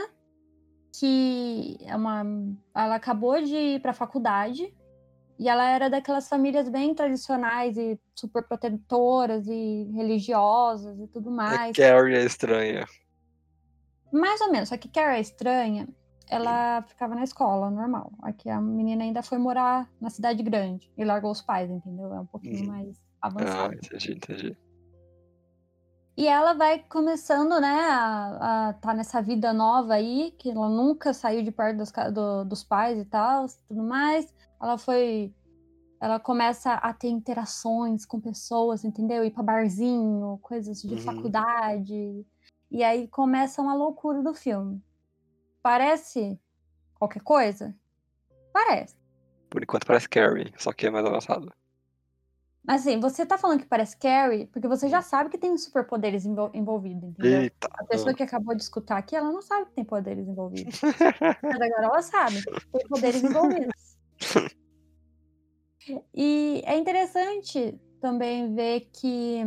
que 0.96 1.76
é 1.82 1.96
uma... 1.96 2.22
Ela 2.74 2.94
acabou 2.94 3.42
de 3.42 3.56
ir 3.56 3.80
pra 3.80 3.92
faculdade 3.92 4.72
e 5.38 5.48
ela 5.48 5.64
era 5.68 5.88
daquelas 5.88 6.28
famílias 6.28 6.68
bem 6.68 6.94
tradicionais 6.94 7.76
e 7.76 7.98
super 8.14 8.42
protetoras 8.42 9.46
e 9.46 9.90
religiosas 9.94 10.98
e 10.98 11.06
tudo 11.06 11.30
É 11.30 11.32
mais. 11.34 11.76
Carrie 11.76 12.16
é 12.16 12.24
estranha. 12.24 12.86
Mais 14.12 14.40
ou 14.40 14.50
menos, 14.50 14.68
só 14.70 14.76
que 14.76 14.88
Carrie 14.88 15.18
é 15.18 15.20
estranha, 15.20 15.86
ela 16.28 16.82
ficava 16.82 17.14
na 17.14 17.22
escola, 17.24 17.70
normal. 17.70 18.12
Aqui 18.22 18.48
a 18.50 18.60
menina 18.60 19.04
ainda 19.04 19.22
foi 19.22 19.38
morar 19.38 19.88
na 20.00 20.10
cidade 20.10 20.42
grande 20.42 20.90
e 20.96 21.04
largou 21.04 21.30
os 21.30 21.42
pais, 21.42 21.70
entendeu? 21.70 22.12
É 22.12 22.20
um 22.20 22.26
pouquinho 22.26 22.60
Uhum. 22.60 22.66
mais 22.68 22.96
Ah, 23.24 23.28
avançado. 23.28 23.74
entendi, 23.74 24.12
entendi. 24.14 24.56
E 26.16 26.26
ela 26.26 26.52
vai 26.52 26.80
começando, 26.80 27.60
né, 27.60 27.68
a, 27.80 28.68
a 28.70 28.72
tá 28.72 28.92
nessa 28.92 29.22
vida 29.22 29.52
nova 29.52 29.94
aí, 29.94 30.34
que 30.36 30.50
ela 30.50 30.68
nunca 30.68 31.14
saiu 31.14 31.44
de 31.44 31.52
perto 31.52 31.76
dos, 31.76 31.92
do- 32.12 32.44
dos 32.44 32.64
pais 32.64 32.98
e 32.98 33.04
tal, 33.04 33.46
tudo 33.68 33.84
mais. 33.84 34.26
Ela 34.60 34.78
foi. 34.78 35.32
Ela 36.00 36.20
começa 36.20 36.74
a 36.74 36.92
ter 36.92 37.08
interações 37.08 38.06
com 38.06 38.20
pessoas, 38.20 38.84
entendeu? 38.84 39.24
Ir 39.24 39.32
pra 39.32 39.42
barzinho, 39.42 40.38
coisas 40.42 40.80
de 40.80 40.94
Uhum. 40.94 41.00
faculdade. 41.00 42.24
E 42.70 42.84
aí 42.84 43.08
começa 43.08 43.60
uma 43.60 43.74
loucura 43.74 44.22
do 44.22 44.32
filme. 44.32 44.80
Parece 45.60 46.38
qualquer 46.94 47.22
coisa? 47.22 47.74
Parece. 48.52 48.96
Por 49.50 49.62
enquanto 49.62 49.86
parece 49.86 50.08
Carrie, 50.08 50.52
só 50.56 50.72
que 50.72 50.86
é 50.86 50.90
mais 50.90 51.04
avançado. 51.04 51.52
Mas 52.64 52.82
assim, 52.86 53.00
você 53.00 53.24
tá 53.24 53.38
falando 53.38 53.60
que 53.60 53.66
parece 53.66 53.96
Carrie, 53.96 54.46
porque 54.48 54.68
você 54.68 54.88
já 54.88 55.00
sabe 55.00 55.30
que 55.30 55.38
tem 55.38 55.56
superpoderes 55.56 56.26
envol- 56.26 56.50
envolvidos, 56.52 57.08
entendeu? 57.10 57.40
Eita. 57.42 57.68
A 57.72 57.84
pessoa 57.84 58.12
que 58.14 58.22
acabou 58.22 58.54
de 58.54 58.62
escutar 58.62 58.98
aqui, 58.98 59.16
ela 59.16 59.32
não 59.32 59.40
sabe 59.40 59.66
que 59.66 59.72
tem 59.72 59.84
poderes 59.84 60.28
envolvidos. 60.28 60.78
Mas 61.42 61.60
agora 61.60 61.84
ela 61.86 62.02
sabe. 62.02 62.44
Tem 62.44 62.86
poderes 62.86 63.22
envolvidos. 63.24 63.87
E 66.14 66.62
é 66.64 66.76
interessante 66.76 67.80
também 68.00 68.54
ver 68.54 68.90
que 68.92 69.42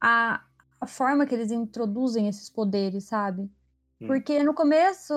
a, 0.00 0.44
a 0.80 0.86
forma 0.86 1.26
que 1.26 1.34
eles 1.34 1.50
introduzem 1.50 2.28
esses 2.28 2.48
poderes, 2.48 3.04
sabe? 3.04 3.42
Hum. 4.00 4.06
Porque 4.06 4.42
no 4.42 4.54
começo, 4.54 5.12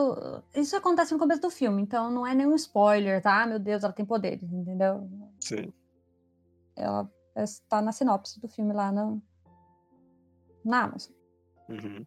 isso 0.56 0.76
acontece 0.76 1.14
no 1.14 1.20
começo 1.20 1.42
do 1.42 1.50
filme, 1.50 1.82
então 1.82 2.12
não 2.12 2.26
é 2.26 2.34
nenhum 2.34 2.56
spoiler, 2.56 3.22
tá? 3.22 3.46
Meu 3.46 3.60
Deus, 3.60 3.84
ela 3.84 3.94
tem 3.94 4.06
poderes, 4.06 4.52
entendeu? 4.52 5.10
Sim. 5.40 5.72
Ela 6.76 7.10
está 7.36 7.82
na 7.82 7.92
sinopse 7.92 8.40
do 8.40 8.48
filme 8.48 8.74
lá 8.74 8.92
no, 8.92 9.22
na 10.66 10.84
Amazon. 10.84 11.14
Uhum. 11.70 12.06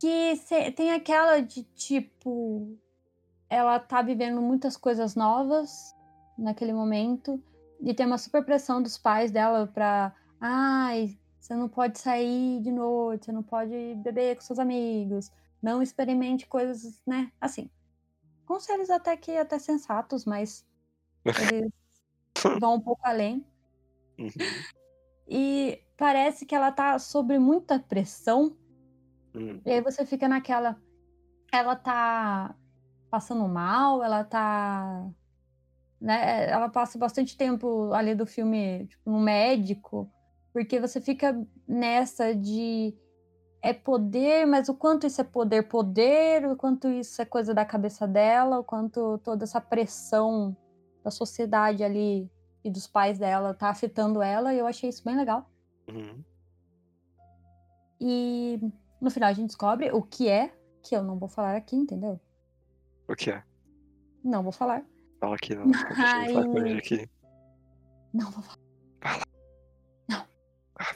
que 0.00 0.34
cê- 0.36 0.72
tem 0.72 0.92
aquela 0.92 1.40
de 1.40 1.62
tipo 1.74 2.78
ela 3.48 3.78
tá 3.78 4.02
vivendo 4.02 4.40
muitas 4.42 4.76
coisas 4.76 5.14
novas 5.14 5.94
naquele 6.36 6.72
momento 6.72 7.42
e 7.80 7.94
tem 7.94 8.06
uma 8.06 8.18
super 8.18 8.44
pressão 8.44 8.82
dos 8.82 8.98
pais 8.98 9.30
dela 9.30 9.66
pra 9.66 10.14
ai 10.40 11.18
você 11.38 11.54
não 11.54 11.68
pode 11.68 11.98
sair 11.98 12.60
de 12.60 12.70
noite 12.70 13.26
você 13.26 13.32
não 13.32 13.42
pode 13.42 13.94
beber 13.96 14.36
com 14.36 14.42
seus 14.42 14.58
amigos 14.58 15.30
não 15.62 15.82
experimente 15.82 16.46
coisas 16.46 17.02
né 17.06 17.32
assim 17.40 17.70
conselhos 18.46 18.90
até 18.90 19.16
que 19.16 19.36
até 19.36 19.58
sensatos 19.58 20.24
mas 20.24 20.66
eles 21.24 21.70
vão 22.60 22.74
um 22.74 22.80
pouco 22.80 23.02
além 23.04 23.44
Uhum. 24.18 24.30
e 25.28 25.82
parece 25.94 26.46
que 26.46 26.54
ela 26.54 26.72
tá 26.72 26.98
sob 26.98 27.38
muita 27.38 27.78
pressão 27.78 28.56
Uhum. 29.36 29.60
E 29.66 29.70
aí 29.70 29.80
você 29.82 30.06
fica 30.06 30.26
naquela. 30.26 30.80
Ela 31.52 31.76
tá 31.76 32.56
passando 33.10 33.46
mal, 33.48 34.02
ela 34.02 34.24
tá. 34.24 35.08
Né? 36.00 36.48
Ela 36.50 36.68
passa 36.68 36.98
bastante 36.98 37.36
tempo 37.36 37.92
ali 37.92 38.14
do 38.14 38.26
filme 38.26 38.86
tipo, 38.86 39.10
no 39.10 39.20
médico, 39.20 40.10
porque 40.52 40.80
você 40.80 41.00
fica 41.00 41.40
nessa 41.66 42.34
de. 42.34 42.94
É 43.62 43.72
poder, 43.72 44.46
mas 44.46 44.68
o 44.68 44.74
quanto 44.74 45.06
isso 45.06 45.20
é 45.20 45.24
poder, 45.24 45.62
poder, 45.64 46.46
o 46.46 46.56
quanto 46.56 46.88
isso 46.88 47.20
é 47.20 47.24
coisa 47.24 47.52
da 47.52 47.64
cabeça 47.64 48.06
dela, 48.06 48.60
o 48.60 48.64
quanto 48.64 49.18
toda 49.18 49.42
essa 49.42 49.60
pressão 49.60 50.56
da 51.02 51.10
sociedade 51.10 51.82
ali 51.82 52.30
e 52.62 52.70
dos 52.70 52.86
pais 52.86 53.18
dela 53.18 53.54
tá 53.54 53.68
afetando 53.68 54.22
ela, 54.22 54.54
e 54.54 54.58
eu 54.58 54.66
achei 54.66 54.88
isso 54.88 55.02
bem 55.04 55.16
legal. 55.16 55.50
Uhum. 55.88 56.22
E 58.00 58.60
no 59.00 59.10
final 59.10 59.30
a 59.30 59.32
gente 59.32 59.48
descobre 59.48 59.90
o 59.90 60.02
que 60.02 60.28
é, 60.28 60.52
que 60.82 60.94
eu 60.94 61.02
não 61.02 61.18
vou 61.18 61.28
falar 61.28 61.56
aqui, 61.56 61.76
entendeu? 61.76 62.20
O 63.08 63.14
que 63.14 63.30
é? 63.30 63.42
Não 64.24 64.42
vou 64.42 64.52
falar. 64.52 64.84
Fala 65.20 65.34
aqui, 65.36 65.54
não. 65.54 65.72
Falar 65.72 65.94
Ai. 65.96 66.34
ele 66.34 66.78
aqui. 66.78 67.08
Não 68.12 68.30
vou 68.30 68.42
falar. 68.42 68.58
Fala. 69.00 69.22
Não. 70.08 70.26
Ah. 70.78 70.94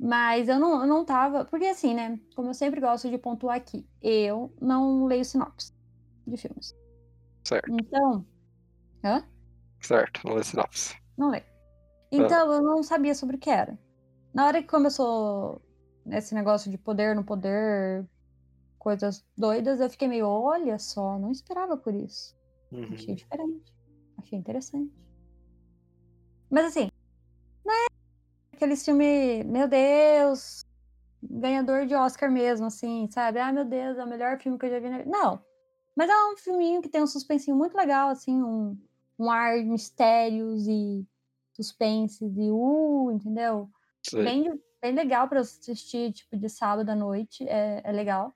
Mas 0.00 0.48
eu 0.48 0.58
não, 0.58 0.80
eu 0.80 0.86
não 0.86 1.04
tava. 1.04 1.44
Porque 1.44 1.66
assim, 1.66 1.94
né? 1.94 2.18
Como 2.34 2.48
eu 2.50 2.54
sempre 2.54 2.80
gosto 2.80 3.10
de 3.10 3.18
pontuar 3.18 3.56
aqui, 3.56 3.86
eu 4.00 4.54
não 4.60 5.04
leio 5.04 5.24
sinopse 5.24 5.72
de 6.26 6.36
filmes. 6.36 6.74
Certo, 7.44 7.70
Então. 7.70 8.26
Hã? 9.04 9.24
certo. 9.80 10.20
Não 10.26 10.38
é 10.38 10.42
sinopse. 10.42 10.96
Não 11.16 11.30
leio. 11.30 11.44
Então 12.10 12.52
eu 12.52 12.62
não 12.62 12.82
sabia 12.82 13.14
sobre 13.14 13.36
o 13.36 13.38
que 13.38 13.50
era. 13.50 13.78
Na 14.32 14.46
hora 14.46 14.62
que 14.62 14.68
começou 14.68 15.60
esse 16.10 16.34
negócio 16.34 16.70
de 16.70 16.78
poder 16.78 17.14
no 17.14 17.24
poder, 17.24 18.06
coisas 18.88 19.22
doidas, 19.36 19.80
eu 19.80 19.90
fiquei 19.90 20.08
meio, 20.08 20.26
olha 20.26 20.78
só, 20.78 21.18
não 21.18 21.30
esperava 21.30 21.76
por 21.76 21.94
isso. 21.94 22.34
Uhum. 22.72 22.88
Achei 22.94 23.14
diferente. 23.14 23.70
Achei 24.16 24.38
interessante. 24.38 24.90
Mas 26.48 26.64
assim, 26.64 26.88
não 27.62 27.74
é 27.74 27.86
aquele 28.50 28.74
filme, 28.76 29.44
meu 29.44 29.68
Deus, 29.68 30.64
ganhador 31.22 31.84
de 31.84 31.94
Oscar 31.94 32.32
mesmo, 32.32 32.64
assim, 32.64 33.06
sabe? 33.10 33.38
Ah, 33.38 33.52
meu 33.52 33.66
Deus, 33.66 33.98
é 33.98 34.04
o 34.04 34.08
melhor 34.08 34.40
filme 34.40 34.58
que 34.58 34.64
eu 34.64 34.70
já 34.70 34.80
vi 34.80 34.88
na 34.88 34.98
vida. 34.98 35.10
Não. 35.10 35.38
Mas 35.94 36.08
é 36.08 36.32
um 36.32 36.36
filminho 36.38 36.80
que 36.80 36.88
tem 36.88 37.02
um 37.02 37.06
suspensinho 37.06 37.58
muito 37.58 37.76
legal, 37.76 38.08
assim, 38.08 38.42
um, 38.42 38.74
um 39.18 39.30
ar 39.30 39.58
de 39.58 39.68
mistérios 39.68 40.66
e 40.66 41.06
suspenses 41.52 42.34
e 42.38 42.50
uh, 42.50 43.10
entendeu? 43.12 43.68
Sei. 44.02 44.24
Bem, 44.24 44.62
bem 44.80 44.94
legal 44.94 45.28
pra 45.28 45.40
assistir, 45.40 46.10
tipo, 46.10 46.38
de 46.38 46.48
sábado 46.48 46.88
à 46.88 46.96
noite. 46.96 47.46
É, 47.46 47.82
é 47.84 47.92
legal. 47.92 48.34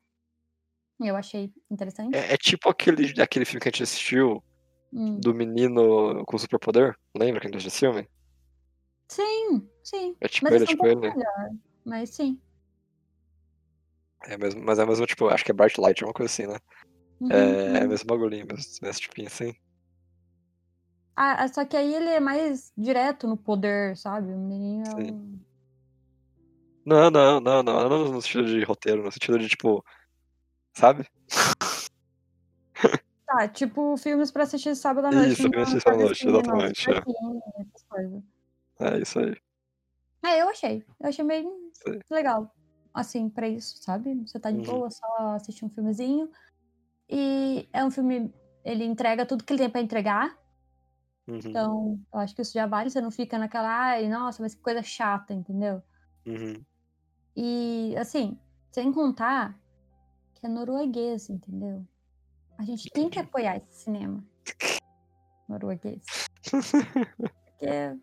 Eu 1.05 1.17
achei 1.17 1.53
interessante. 1.71 2.15
É, 2.15 2.35
é 2.35 2.37
tipo 2.37 2.69
aquele, 2.69 3.21
aquele 3.21 3.45
filme 3.45 3.61
que 3.61 3.69
a 3.69 3.71
gente 3.71 3.83
assistiu 3.83 4.43
Hum. 4.95 5.19
do 5.19 5.35
menino 5.35 6.23
com 6.27 6.37
superpoder. 6.37 6.95
Lembra 7.17 7.41
que 7.41 7.47
a 7.47 7.51
gente 7.51 7.57
assistiu 7.67 7.91
esse 7.91 8.01
filme? 8.03 8.11
Sim, 9.09 9.69
sim. 9.83 10.17
É 10.21 10.29
tipo 10.29 10.45
Mas 10.45 10.55
ele, 10.55 10.65
é 10.65 10.67
é 10.67 10.69
um 10.69 10.77
tipo 10.77 10.87
ele. 10.87 11.01
melhor. 11.01 11.51
Mas 11.85 12.11
sim. 12.11 12.41
É 14.25 14.37
mesmo, 14.37 14.63
mas 14.63 14.79
é 14.79 14.87
mesmo, 14.87 15.07
tipo, 15.07 15.29
acho 15.29 15.45
que 15.45 15.51
é 15.51 15.55
Bright 15.55 15.81
Light, 15.81 16.05
uma 16.05 16.13
coisa 16.13 16.33
assim, 16.33 16.47
né? 16.47 16.59
Uhum, 17.21 17.31
É, 17.33 17.79
é 17.79 17.83
uhum. 17.83 17.89
mesmo 17.89 18.07
bagulhinho, 18.07 18.47
mesmo, 18.47 18.65
mesmo 18.83 19.01
tipinho 19.01 19.29
assim. 19.29 19.55
Ah, 21.17 21.47
só 21.49 21.65
que 21.65 21.77
aí 21.77 21.95
ele 21.95 22.09
é 22.09 22.21
mais 22.21 22.73
direto 22.77 23.27
no 23.27 23.37
poder, 23.37 23.97
sabe? 23.97 24.33
O 24.33 24.39
menininho 24.39 24.85
é 24.87 24.95
um. 25.13 25.41
Não, 26.85 27.11
não, 27.11 27.41
não, 27.41 27.63
não, 27.63 27.89
não 27.89 28.13
no 28.13 28.23
sentido 28.23 28.47
de 28.47 28.65
roteiro, 28.65 29.05
no 29.05 29.13
sentido 29.13 29.39
de, 29.39 29.49
tipo, 29.49 29.85
sabe? 30.75 31.07
Tá, 33.27 33.49
tipo 33.49 33.97
filmes 33.97 34.31
pra 34.31 34.45
assistir 34.45 34.75
sábado 34.77 35.07
à 35.07 35.13
noite. 35.13 35.33
Isso, 35.33 35.43
no 35.45 35.51
filme 35.51 35.63
assistir 35.63 35.81
sábado 35.83 36.01
à 36.01 36.05
noite, 36.05 36.27
no 36.27 36.39
exatamente, 36.39 36.91
é. 36.91 38.95
É 38.95 38.99
isso 39.01 39.19
aí. 39.19 39.37
É, 40.25 40.43
eu 40.43 40.49
achei. 40.49 40.85
Eu 41.01 41.09
achei 41.09 41.25
bem 41.25 41.51
Sim. 41.73 41.99
legal. 42.11 42.55
Assim, 42.95 43.29
pra 43.29 43.49
isso, 43.49 43.83
sabe? 43.83 44.15
Você 44.27 44.39
tá 44.39 44.51
de 44.51 44.59
Uhum. 44.59 44.65
boa, 44.65 44.91
só 44.91 45.07
assistir 45.35 45.65
um 45.65 45.71
filmezinho. 45.71 46.31
E 47.09 47.69
é 47.73 47.85
um 47.85 47.91
filme. 47.91 48.33
Ele 48.65 48.85
entrega 48.85 49.27
tudo 49.27 49.45
que 49.45 49.53
ele 49.53 49.63
tem 49.63 49.71
pra 49.71 49.81
entregar. 49.81 50.39
Uhum. 51.27 51.39
Então, 51.39 52.01
eu 52.13 52.21
acho 52.21 52.35
que 52.35 52.43
isso 52.43 52.53
já 52.53 52.67
vale, 52.67 52.91
você 52.91 53.01
não 53.01 53.11
fica 53.11 53.39
naquela, 53.39 53.69
ai, 53.69 54.09
nossa, 54.09 54.43
mas 54.43 54.55
que 54.55 54.61
coisa 54.61 54.83
chata, 54.83 55.33
entendeu? 55.33 55.83
Uhum. 56.27 56.63
E, 57.35 57.95
assim, 57.97 58.39
sem 58.71 58.93
contar 58.93 59.59
que 60.43 60.47
é 60.47 60.49
norueguês, 60.49 61.31
entendeu? 61.31 61.87
A 62.59 62.65
gente 62.65 62.91
tem 62.91 63.09
que 63.09 63.21
apoiar 63.21 63.59
esse 63.59 63.85
cinema 63.85 64.25
norueguês. 65.49 66.05
Porque 66.43 67.67
é 67.67 67.97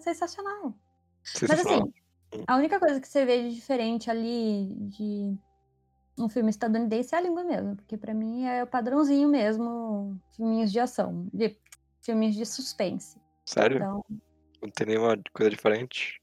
sensacional. 0.00 0.74
Mas 1.42 1.60
assim, 1.60 1.92
a 2.46 2.56
única 2.56 2.80
coisa 2.80 2.98
que 2.98 3.06
você 3.06 3.26
vê 3.26 3.42
de 3.42 3.54
diferente 3.54 4.10
ali 4.10 4.74
de 4.88 5.36
um 6.18 6.28
filme 6.28 6.48
estadunidense 6.48 7.14
é 7.14 7.18
a 7.18 7.20
língua 7.20 7.44
mesmo, 7.44 7.76
porque 7.76 7.98
pra 7.98 8.14
mim 8.14 8.46
é 8.46 8.64
o 8.64 8.66
padrãozinho 8.66 9.28
mesmo, 9.28 10.18
filminhos 10.34 10.72
de 10.72 10.80
ação, 10.80 11.28
de 11.34 11.54
filmes 12.00 12.34
de 12.34 12.46
suspense. 12.46 13.20
Sério? 13.44 13.76
Então, 13.76 14.04
Não 14.62 14.70
tem 14.70 14.86
nenhuma 14.86 15.20
coisa 15.34 15.50
diferente? 15.50 16.18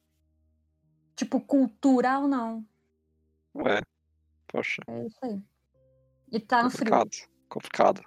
tipo, 1.16 1.40
cultural 1.40 2.28
não. 2.28 2.66
Ué, 3.56 3.82
poxa, 4.54 4.82
É 4.88 5.06
isso 5.08 5.18
aí. 5.24 5.42
E 6.32 6.40
tá 6.40 6.64
no 6.64 6.70
frio. 6.70 6.90
complicado. 6.92 7.30
Complicado. 7.50 8.02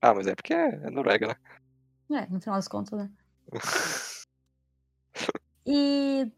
Ah, 0.00 0.14
mas 0.14 0.26
é 0.26 0.34
porque 0.34 0.52
é, 0.54 0.68
é 0.68 0.90
Noruega, 0.90 1.28
né? 1.28 1.36
É, 2.20 2.26
no 2.28 2.40
final 2.40 2.56
das 2.56 2.68
contas, 2.68 2.98
né? 2.98 3.10
E 5.64 6.28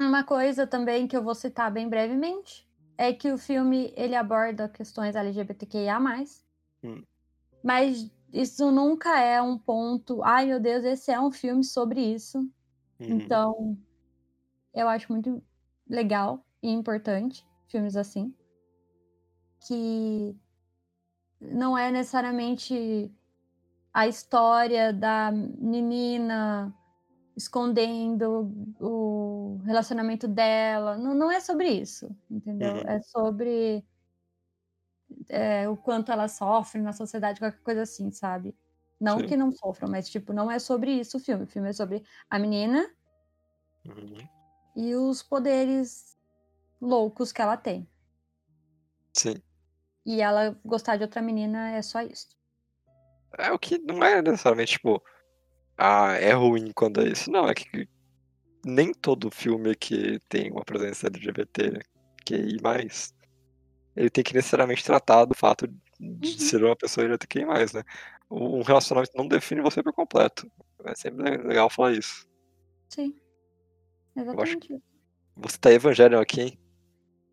uma 0.00 0.22
coisa 0.22 0.64
também 0.64 1.08
que 1.08 1.16
eu 1.16 1.24
vou 1.24 1.34
citar 1.34 1.72
bem 1.72 1.88
brevemente 1.88 2.68
é 2.96 3.12
que 3.12 3.32
o 3.32 3.36
filme 3.36 3.92
ele 3.96 4.14
aborda 4.14 4.68
questões 4.68 5.16
LGBTQIA+, 5.16 5.98
Hum. 6.84 7.02
mas 7.62 8.08
isso 8.32 8.70
nunca 8.70 9.18
é 9.18 9.42
um 9.42 9.58
ponto, 9.58 10.22
ai 10.22 10.46
meu 10.46 10.60
Deus, 10.60 10.84
esse 10.84 11.10
é 11.10 11.20
um 11.20 11.32
filme 11.32 11.64
sobre 11.64 12.00
isso. 12.00 12.38
Uhum. 12.38 13.08
Então, 13.08 13.78
eu 14.72 14.88
acho 14.88 15.10
muito 15.12 15.42
legal 15.88 16.46
e 16.62 16.70
importante 16.70 17.44
filmes 17.72 17.96
assim, 17.96 18.32
que 19.66 20.36
não 21.40 21.76
é 21.76 21.90
necessariamente 21.90 23.10
a 23.92 24.06
história 24.06 24.92
da 24.92 25.32
menina 25.32 26.72
escondendo 27.36 28.74
o 28.78 29.58
relacionamento 29.64 30.28
dela. 30.28 30.96
Não, 30.96 31.14
não 31.14 31.30
é 31.30 31.40
sobre 31.40 31.68
isso, 31.68 32.14
entendeu? 32.30 32.74
Uhum. 32.74 32.80
É 32.86 33.00
sobre 33.00 33.84
é, 35.28 35.68
o 35.68 35.76
quanto 35.76 36.12
ela 36.12 36.28
sofre 36.28 36.80
na 36.80 36.92
sociedade, 36.92 37.40
qualquer 37.40 37.62
coisa 37.62 37.82
assim, 37.82 38.10
sabe? 38.10 38.54
Não 39.00 39.18
Sim. 39.18 39.26
que 39.26 39.36
não 39.36 39.50
sofram, 39.50 39.90
mas 39.90 40.08
tipo, 40.08 40.32
não 40.32 40.50
é 40.50 40.58
sobre 40.58 40.92
isso 40.92 41.16
o 41.16 41.20
filme. 41.20 41.44
O 41.44 41.46
filme 41.46 41.70
é 41.70 41.72
sobre 41.72 42.04
a 42.30 42.38
menina 42.38 42.88
Uhum. 43.84 44.16
e 44.76 44.94
os 44.94 45.24
poderes 45.24 46.11
loucos 46.82 47.30
que 47.32 47.40
ela 47.40 47.56
tem. 47.56 47.88
Sim. 49.14 49.36
E 50.04 50.20
ela 50.20 50.58
gostar 50.64 50.96
de 50.96 51.04
outra 51.04 51.22
menina 51.22 51.70
é 51.70 51.80
só 51.80 52.02
isso. 52.02 52.28
É 53.38 53.52
o 53.52 53.58
que 53.58 53.78
não 53.78 54.02
é 54.02 54.20
necessariamente, 54.20 54.72
tipo, 54.72 55.02
ah, 55.78 56.12
é 56.14 56.32
ruim 56.32 56.72
quando 56.74 57.00
é 57.00 57.08
isso. 57.08 57.30
Não, 57.30 57.48
é 57.48 57.54
que 57.54 57.88
nem 58.64 58.92
todo 58.92 59.30
filme 59.30 59.74
que 59.76 60.18
tem 60.28 60.50
uma 60.50 60.64
presença 60.64 61.06
LGBT 61.06 61.78
que 62.24 62.60
mais 62.62 63.14
ele 63.94 64.10
tem 64.10 64.24
que 64.24 64.34
necessariamente 64.34 64.84
tratar 64.84 65.24
do 65.24 65.34
fato 65.34 65.66
de 65.68 65.78
Uhum. 66.00 66.38
ser 66.38 66.64
uma 66.64 66.74
pessoa 66.74 67.04
LGBTQI+, 67.04 67.44
né? 67.74 67.84
Um 68.28 68.62
relacionamento 68.62 69.12
não 69.16 69.28
define 69.28 69.60
você 69.60 69.82
por 69.82 69.92
completo. 69.92 70.50
É 70.84 70.94
sempre 70.96 71.30
le- 71.30 71.42
legal 71.44 71.70
falar 71.70 71.92
isso. 71.92 72.26
Sim. 72.88 73.14
Exatamente. 74.16 74.82
Você 75.36 75.58
tá 75.58 75.70
Evangelion 75.72 76.20
aqui, 76.20 76.40
hein? 76.40 76.58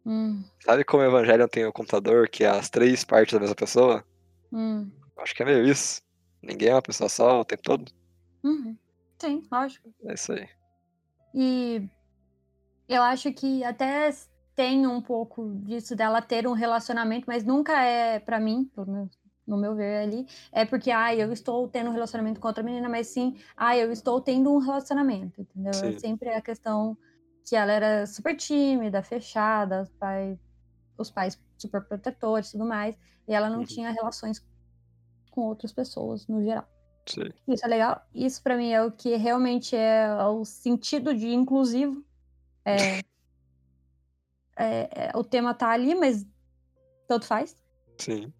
Hum, 0.09 0.43
Sabe 0.63 0.85
como 0.85 1.03
Evangelion 1.03 1.47
tem 1.49 1.65
o 1.65 1.73
computador, 1.73 2.29
que 2.29 2.45
é 2.45 2.49
as 2.49 2.69
três 2.69 3.03
partes 3.03 3.33
da 3.33 3.41
mesma 3.41 3.55
pessoa? 3.55 4.05
hum, 4.51 4.91
Acho 5.17 5.35
que 5.35 5.43
é 5.43 5.45
meio 5.45 5.63
isso. 5.67 6.01
Ninguém 6.41 6.69
é 6.69 6.73
uma 6.75 6.81
pessoa 6.81 7.09
só 7.09 7.41
o 7.41 7.45
tempo 7.45 7.61
todo. 7.63 7.91
uhum. 8.43 8.77
Sim, 9.19 9.47
lógico. 9.51 9.93
É 10.05 10.13
isso 10.13 10.33
aí. 10.33 10.47
E 11.33 11.89
eu 12.87 13.01
acho 13.03 13.31
que 13.33 13.63
até 13.63 14.09
tem 14.55 14.87
um 14.87 15.01
pouco 15.01 15.55
disso 15.63 15.95
dela 15.95 16.21
ter 16.21 16.47
um 16.47 16.53
relacionamento, 16.53 17.25
mas 17.27 17.43
nunca 17.43 17.81
é 17.83 18.19
pra 18.19 18.39
mim, 18.39 18.69
no 19.47 19.57
meu 19.57 19.75
ver 19.75 20.03
ali, 20.03 20.25
é 20.51 20.65
porque, 20.65 20.91
ah, 20.91 21.15
eu 21.15 21.31
estou 21.31 21.67
tendo 21.67 21.89
um 21.89 21.93
relacionamento 21.93 22.39
com 22.39 22.47
outra 22.47 22.63
menina, 22.63 22.89
mas 22.89 23.07
sim, 23.07 23.37
ah, 23.55 23.75
eu 23.77 23.91
estou 23.91 24.21
tendo 24.21 24.53
um 24.53 24.57
relacionamento, 24.59 25.41
entendeu? 25.41 25.81
É 25.81 25.91
Sim. 25.91 25.99
sempre 25.99 26.29
a 26.29 26.41
questão 26.41 26.97
que 27.47 27.55
ela 27.55 27.71
era 27.71 28.05
super 28.07 28.35
tímida, 28.35 29.01
fechada, 29.01 29.81
os 29.83 29.89
pais, 29.89 30.39
os 30.97 31.09
pais 31.11 31.39
super 31.57 31.81
protetores 31.83 32.49
e 32.49 32.51
tudo 32.53 32.65
mais, 32.65 32.95
e 33.27 33.33
ela 33.33 33.49
não 33.49 33.59
Uhum. 33.59 33.65
tinha 33.65 33.91
relações 33.91 34.45
com 35.31 35.41
outras 35.41 35.71
pessoas 35.71 36.27
no 36.27 36.43
geral. 36.43 36.67
Sim. 37.07 37.29
Isso 37.47 37.65
é 37.65 37.67
legal. 37.67 38.05
Isso 38.13 38.41
pra 38.43 38.55
mim 38.55 38.69
é 38.71 38.83
o 38.83 38.91
que 38.91 39.15
realmente 39.15 39.75
é 39.75 40.07
o 40.25 40.45
sentido 40.45 41.15
de 41.15 41.27
inclusivo. 41.33 42.03
É, 42.63 42.75
é- 44.57 44.89
é- 45.07 45.11
o 45.17 45.23
tema 45.23 45.53
tá 45.53 45.69
ali, 45.69 45.95
mas 45.95 46.25
tanto 47.07 47.25
faz. 47.25 47.55
Sim. 47.97 48.31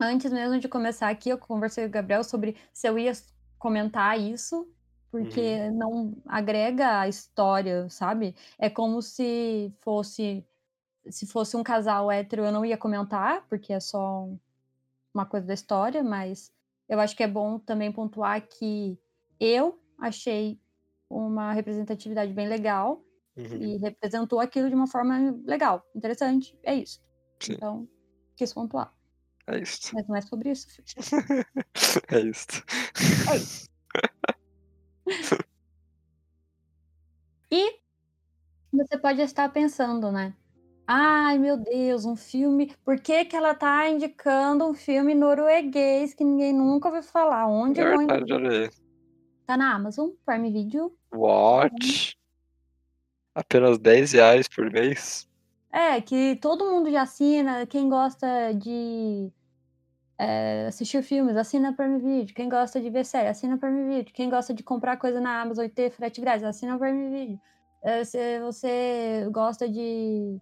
Antes 0.00 0.30
mesmo 0.32 0.58
de 0.58 0.68
começar 0.68 1.08
aqui, 1.08 1.28
eu 1.30 1.38
conversei 1.38 1.84
com 1.84 1.88
o 1.88 1.92
Gabriel 1.92 2.24
sobre 2.24 2.56
se 2.72 2.86
eu 2.88 2.98
ia 2.98 3.12
comentar 3.58 4.18
isso, 4.20 4.68
porque 5.24 5.70
não 5.70 6.14
agrega 6.26 7.00
a 7.00 7.08
história, 7.08 7.88
sabe? 7.88 8.34
É 8.58 8.68
como 8.70 9.00
se 9.02 9.72
fosse 9.80 10.44
se 11.08 11.26
fosse 11.26 11.56
um 11.56 11.62
casal 11.62 12.10
hétero, 12.10 12.44
eu 12.44 12.52
não 12.52 12.64
ia 12.64 12.76
comentar, 12.76 13.46
porque 13.48 13.72
é 13.72 13.78
só 13.80 14.28
uma 15.14 15.24
coisa 15.24 15.46
da 15.46 15.54
história, 15.54 16.02
mas 16.02 16.52
eu 16.88 17.00
acho 17.00 17.16
que 17.16 17.22
é 17.22 17.28
bom 17.28 17.58
também 17.58 17.92
pontuar 17.92 18.40
que 18.46 18.98
eu 19.38 19.78
achei 19.98 20.60
uma 21.08 21.52
representatividade 21.52 22.32
bem 22.32 22.48
legal 22.48 23.02
Uhum. 23.36 23.56
e 23.60 23.76
representou 23.76 24.40
aquilo 24.40 24.70
de 24.70 24.74
uma 24.74 24.86
forma 24.86 25.38
legal, 25.44 25.86
interessante, 25.94 26.58
é 26.62 26.74
isso. 26.74 27.02
Sim. 27.38 27.52
Então, 27.52 27.88
quis 28.34 28.52
pontuar. 28.52 28.94
É 29.46 29.58
isso. 29.60 29.90
Mas 29.94 30.08
não 30.08 30.16
é 30.16 30.22
sobre 30.22 30.50
isso, 30.50 30.66
é 32.08 32.20
isso. 32.20 32.64
É 33.30 33.36
isso. 33.36 33.68
E 37.50 37.78
você 38.72 38.98
pode 38.98 39.22
estar 39.22 39.48
pensando, 39.50 40.10
né? 40.10 40.34
Ai, 40.86 41.38
meu 41.38 41.56
Deus, 41.56 42.04
um 42.04 42.14
filme. 42.14 42.72
Por 42.84 43.00
que, 43.00 43.24
que 43.24 43.34
ela 43.34 43.54
tá 43.54 43.88
indicando 43.88 44.64
um 44.64 44.74
filme 44.74 45.14
norueguês 45.14 46.14
que 46.14 46.22
ninguém 46.22 46.52
nunca 46.52 46.88
ouviu 46.88 47.02
falar? 47.02 47.46
Onde 47.48 47.80
É 47.80 47.96
verdade, 47.96 48.32
aí. 48.32 48.70
Tá 49.46 49.56
na 49.56 49.74
Amazon, 49.74 50.10
Prime 50.24 50.50
Video. 50.50 50.96
What? 51.12 52.16
Apenas 53.34 53.78
10 53.78 54.12
reais 54.12 54.48
por 54.48 54.70
mês? 54.70 55.28
É, 55.72 56.00
que 56.00 56.36
todo 56.36 56.70
mundo 56.70 56.90
já 56.90 57.02
assina. 57.02 57.66
Quem 57.66 57.88
gosta 57.88 58.52
de 58.52 59.32
é, 60.18 60.66
assistir 60.68 61.02
filmes, 61.02 61.36
assina 61.36 61.72
Prime 61.74 61.98
Video. 61.98 62.34
Quem 62.34 62.48
gosta 62.48 62.80
de 62.80 62.88
ver 62.90 63.04
série, 63.04 63.28
assina 63.28 63.58
Prime 63.58 63.86
Video. 63.88 64.12
Quem 64.14 64.30
gosta 64.30 64.54
de 64.54 64.62
comprar 64.62 64.96
coisa 64.96 65.20
na 65.20 65.40
Amazon 65.42 65.64
e 65.64 65.68
ter 65.68 65.90
frete 65.90 66.20
grátis, 66.20 66.44
assina 66.44 66.78
Prime 66.78 67.10
Video. 67.10 67.38
É, 67.82 68.02
se 68.04 68.40
você 68.40 69.28
gosta 69.30 69.68
de 69.68 70.38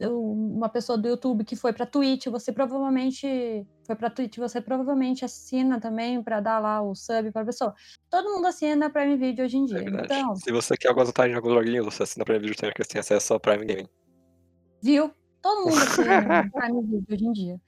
uma 0.00 0.68
pessoa 0.68 0.96
do 0.96 1.08
YouTube 1.08 1.44
que 1.44 1.56
foi 1.56 1.72
pra 1.72 1.84
Twitch, 1.84 2.26
você 2.28 2.52
provavelmente 2.52 3.66
foi 3.84 3.96
pra 3.96 4.08
Twitch, 4.08 4.36
você 4.38 4.60
provavelmente 4.60 5.24
assina 5.24 5.80
também 5.80 6.22
pra 6.22 6.38
dar 6.38 6.60
lá 6.60 6.80
o 6.80 6.94
sub 6.94 7.32
pra 7.32 7.44
pessoa. 7.44 7.74
Todo 8.08 8.32
mundo 8.32 8.46
assina 8.46 8.88
Prime 8.88 9.16
Video 9.16 9.44
hoje 9.44 9.56
em 9.58 9.64
É 9.64 9.66
dia. 9.66 9.78
verdade. 9.82 10.04
Então, 10.14 10.36
Se 10.36 10.52
você 10.52 10.76
quer 10.76 10.88
algumas 10.88 11.08
vantagens 11.08 11.32
de 11.32 11.36
alguns 11.36 11.52
joguinhos, 11.52 11.84
você 11.84 12.04
assina 12.04 12.24
Prime 12.24 12.38
Video 12.38 12.56
também, 12.56 12.72
que 12.74 12.84
você 12.84 12.90
tem 12.90 13.00
acesso 13.00 13.32
ao 13.34 13.40
Prime 13.40 13.64
Gaming. 13.64 13.88
viu? 14.80 15.10
Todo 15.42 15.68
mundo 15.68 15.82
assina 15.82 16.48
Prime 16.52 16.82
Video 16.86 17.06
hoje 17.16 17.26
em 17.26 17.32
dia. 17.32 17.60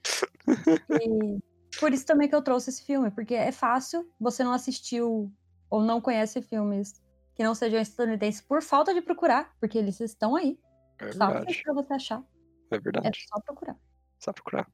E 0.89 1.39
por 1.79 1.93
isso 1.93 2.05
também 2.05 2.27
que 2.27 2.35
eu 2.35 2.41
trouxe 2.41 2.69
esse 2.69 2.83
filme, 2.83 3.09
porque 3.11 3.33
é 3.33 3.51
fácil, 3.51 4.09
você 4.19 4.43
não 4.43 4.51
assistiu 4.53 5.31
ou 5.69 5.81
não 5.81 6.01
conhece 6.01 6.41
filmes 6.41 7.01
que 7.33 7.43
não 7.43 7.55
sejam 7.55 7.79
estadunidenses 7.79 8.41
por 8.41 8.61
falta 8.61 8.93
de 8.93 9.01
procurar, 9.01 9.55
porque 9.59 9.77
eles 9.77 9.99
estão 9.99 10.35
aí. 10.35 10.59
É 10.99 11.05
verdade. 11.05 11.61
pra 11.63 11.73
você 11.73 11.93
achar. 11.93 12.23
É 12.71 12.75
É 12.75 12.79
verdade. 12.79 13.25
só 13.27 13.39
procurar. 13.41 13.77
Só 14.19 14.33
procurar. 14.33 14.69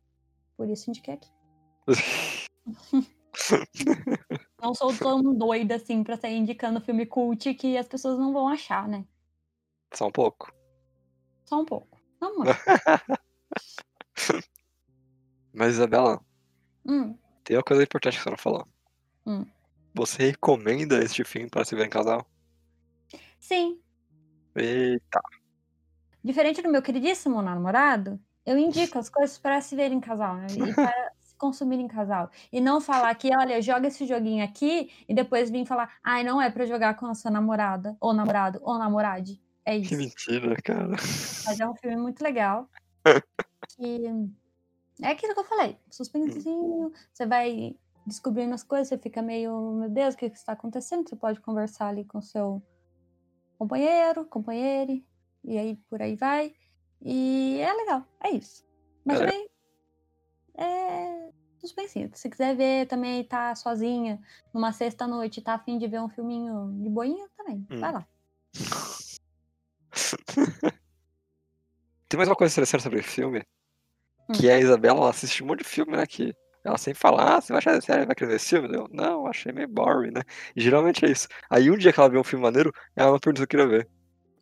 Por 0.58 0.70
isso 0.70 0.90
indiquei 0.90 1.14
aqui. 1.14 1.30
Não 4.62 4.74
sou 4.74 4.94
tão 4.98 5.22
doida 5.36 5.76
assim 5.76 6.04
pra 6.04 6.18
sair 6.18 6.38
indicando 6.38 6.82
filme 6.82 7.06
cult 7.06 7.54
que 7.54 7.78
as 7.78 7.88
pessoas 7.88 8.18
não 8.18 8.34
vão 8.34 8.48
achar, 8.48 8.88
né? 8.88 9.06
Só 9.94 10.08
um 10.08 10.12
pouco. 10.12 10.52
Só 11.46 11.62
um 11.62 11.66
pouco. 11.66 11.98
Lá. 12.20 12.30
Mas, 15.58 15.74
Isabela, 15.74 16.22
Hum, 16.86 17.18
Tem 17.44 17.58
uma 17.58 17.64
coisa 17.64 17.82
importante 17.84 18.16
que 18.18 18.24
você 18.24 18.30
não 18.30 18.38
falou. 18.38 18.66
Hum. 19.26 19.44
Você 19.96 20.28
recomenda 20.28 21.04
este 21.04 21.24
filme 21.24 21.50
para 21.50 21.66
se 21.66 21.76
ver 21.76 21.88
em 21.88 21.90
casal? 21.90 22.26
sim. 23.40 23.80
Eita. 24.56 25.20
Diferente 26.24 26.62
do 26.62 26.70
meu 26.70 26.82
queridíssimo 26.82 27.42
namorado, 27.42 28.20
eu 28.46 28.58
indico 28.58 28.98
as 29.00 29.10
coisas 29.10 29.38
para 29.38 29.60
se 29.60 29.76
ver 29.76 29.92
em 29.92 30.00
casal, 30.00 30.36
né? 30.36 30.48
E 30.52 30.74
para 30.74 31.12
se 31.22 31.36
consumir 31.36 31.80
em 31.80 31.88
casal. 31.88 32.30
E 32.52 32.62
não 32.62 32.80
falar 32.80 33.14
que, 33.16 33.36
olha, 33.36 33.62
joga 33.62 33.88
esse 33.88 34.06
joguinho 34.06 34.44
aqui 34.44 34.92
e 35.10 35.14
depois 35.14 35.50
vir 35.50 35.66
falar, 35.66 35.98
ai, 36.04 36.24
não 36.24 36.40
é 36.42 36.52
para 36.52 36.66
jogar 36.66 36.96
com 36.96 37.08
a 37.08 37.16
sua 37.16 37.32
namorada, 37.32 37.98
ou 38.00 38.14
namorado, 38.14 38.60
ou 38.62 38.78
namorade. 38.78 39.42
É 39.66 39.80
Que 39.80 39.86
isso. 39.86 39.98
mentira, 39.98 40.56
cara. 40.64 40.90
Mas 41.46 41.60
é 41.60 41.68
um 41.68 41.76
filme 41.76 41.98
muito 41.98 42.22
legal. 42.24 42.70
Que 43.76 44.08
é 45.02 45.10
aquilo 45.10 45.34
que 45.34 45.40
eu 45.40 45.44
falei, 45.46 45.78
suspensinho, 45.92 46.92
você 47.14 47.26
vai 47.26 47.76
descobrindo 48.06 48.54
as 48.54 48.64
coisas, 48.64 48.88
você 48.88 48.98
fica 48.98 49.22
meio, 49.22 49.74
meu 49.74 49.90
Deus, 49.90 50.16
o 50.16 50.18
que 50.18 50.26
está 50.28 50.54
acontecendo? 50.54 51.08
Você 51.08 51.16
pode 51.16 51.40
conversar 51.42 51.90
ali 51.90 52.06
com 52.06 52.22
seu 52.22 52.62
companheiro, 53.58 54.26
companheire, 54.26 55.06
e 55.44 55.58
aí 55.58 55.76
por 55.90 56.02
aí 56.02 56.16
vai. 56.16 56.54
E 57.02 57.60
é 57.60 57.74
legal, 57.74 58.04
é 58.22 58.32
isso. 58.32 58.66
Mas 59.06 59.20
É. 59.20 59.26
também 59.26 59.50
é 60.56 61.32
suspensinho. 61.60 62.10
Se 62.14 62.30
quiser 62.30 62.56
ver 62.56 62.88
também, 62.88 63.24
tá 63.24 63.54
sozinha, 63.56 64.22
numa 64.54 64.72
sexta-noite, 64.72 65.42
tá 65.42 65.56
afim 65.56 65.78
de 65.78 65.88
ver 65.88 66.02
um 66.02 66.10
filminho 66.10 66.72
de 66.82 66.90
boinha, 66.90 67.28
também, 67.36 67.66
Hum. 67.70 67.80
vai 67.80 67.92
lá. 67.92 68.08
Tem 72.10 72.18
mais 72.18 72.30
uma 72.30 72.36
coisa 72.36 72.54
interessante 72.54 72.84
sobre 72.84 73.02
filme. 73.02 73.42
Que 74.34 74.50
a 74.50 74.60
Isabela 74.60 75.00
ela 75.00 75.10
assiste 75.10 75.44
um 75.44 75.48
monte 75.48 75.60
de 75.60 75.70
filme, 75.70 75.96
né? 75.96 76.06
Que 76.06 76.34
ela 76.64 76.78
sempre 76.78 77.00
fala, 77.00 77.38
ah, 77.38 77.42
você 77.42 77.54
vai 77.54 77.60
achar 77.60 77.82
sério, 77.82 78.06
vai 78.06 78.16
querer 78.16 78.30
ver 78.30 78.36
esse 78.36 78.50
filme? 78.50 78.76
Eu, 78.76 78.88
não, 78.92 79.26
achei 79.26 79.52
meio 79.52 79.68
boring, 79.68 80.12
né? 80.12 80.22
E 80.56 80.62
geralmente 80.62 81.06
é 81.06 81.10
isso. 81.10 81.28
Aí 81.50 81.72
um 81.72 81.78
dia 81.78 81.94
que 81.94 82.00
ela 82.00 82.10
vê 82.10 82.18
um 82.18 82.24
filme 82.24 82.44
maneiro, 82.44 82.74
ela 82.96 83.20
pergunta 83.20 83.40
se 83.40 83.44
eu 83.44 83.48
queria 83.48 83.68
ver. 83.68 83.90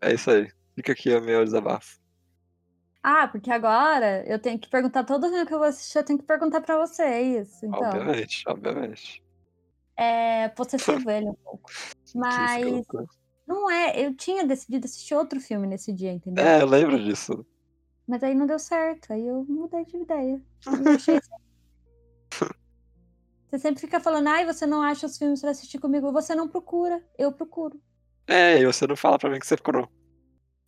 É 0.01 0.13
isso 0.13 0.31
aí. 0.31 0.47
Fica 0.75 0.91
aqui 0.91 1.13
o 1.13 1.21
meu 1.21 1.43
desabafo. 1.43 1.99
Ah, 3.03 3.27
porque 3.27 3.51
agora 3.51 4.23
eu 4.25 4.39
tenho 4.39 4.57
que 4.57 4.67
perguntar 4.67 5.03
todo 5.03 5.29
filme 5.29 5.45
que 5.45 5.53
eu 5.53 5.59
vou 5.59 5.67
assistir, 5.67 5.99
eu 5.99 6.03
tenho 6.03 6.17
que 6.17 6.25
perguntar 6.25 6.61
pra 6.61 6.77
você, 6.77 7.03
é 7.03 7.21
isso. 7.21 7.63
Então, 7.63 7.79
Obviamente, 7.79 8.43
obviamente. 8.47 9.23
é 9.95 10.49
possessivo 10.49 11.09
ele 11.09 11.29
um 11.29 11.35
pouco. 11.35 11.69
Que 12.05 12.17
Mas 12.17 12.85
não 13.45 13.69
é, 13.69 14.05
eu 14.05 14.15
tinha 14.15 14.45
decidido 14.45 14.85
assistir 14.85 15.13
outro 15.13 15.39
filme 15.39 15.67
nesse 15.67 15.93
dia, 15.93 16.11
entendeu? 16.11 16.43
É, 16.43 16.61
eu 16.61 16.65
lembro 16.65 16.97
disso. 17.03 17.45
Mas 18.07 18.23
aí 18.23 18.35
não 18.35 18.45
deu 18.45 18.59
certo, 18.59 19.11
aí 19.11 19.25
eu 19.25 19.43
mudei 19.47 19.83
de 19.85 19.97
ideia. 19.97 20.41
Você 23.49 23.59
sempre 23.59 23.79
fica 23.79 23.99
falando, 23.99 24.27
ai, 24.27 24.45
você 24.45 24.65
não 24.65 24.81
acha 24.81 25.05
os 25.05 25.17
filmes 25.17 25.39
pra 25.39 25.51
assistir 25.51 25.79
comigo, 25.79 26.11
você 26.11 26.35
não 26.35 26.47
procura, 26.47 27.01
eu 27.17 27.31
procuro. 27.31 27.79
É, 28.27 28.59
e 28.59 28.65
você 28.65 28.85
não 28.85 28.95
fala 28.97 29.17
pra 29.17 29.29
mim 29.29 29.39
que 29.39 29.47
você 29.47 29.55
procurou. 29.55 29.87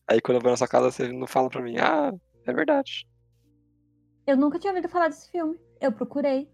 Aí 0.08 0.21
quando 0.21 0.38
eu 0.38 0.41
vou 0.41 0.52
na 0.52 0.58
sua 0.58 0.67
casa, 0.67 0.89
você 0.91 1.12
não 1.12 1.28
fala 1.28 1.50
pra 1.50 1.62
mim, 1.62 1.78
ah, 1.80 2.13
é 2.45 2.54
verdade. 2.54 3.06
Eu 4.26 4.38
nunca 4.38 4.58
tinha 4.60 4.71
ouvido 4.71 4.88
falar 4.88 5.10
desse 5.10 5.30
filme. 5.32 5.60
Eu 5.82 5.91
procurei 5.91 6.50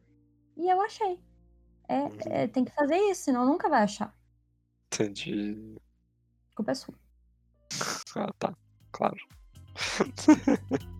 e 0.57 0.67
eu 0.67 0.81
achei. 0.81 1.19
É, 1.87 1.99
Uhum. 2.03 2.17
é, 2.27 2.47
tem 2.47 2.65
que 2.65 2.73
fazer 2.73 2.97
isso, 3.11 3.23
senão 3.25 3.45
nunca 3.45 3.69
vai 3.69 3.83
achar. 3.83 4.15
Entendi. 4.91 5.75
Culpa 6.55 6.71
é 6.71 6.75
sua. 6.75 6.95
Ah, 8.15 8.31
tá. 8.39 8.55
Claro. 8.91 9.17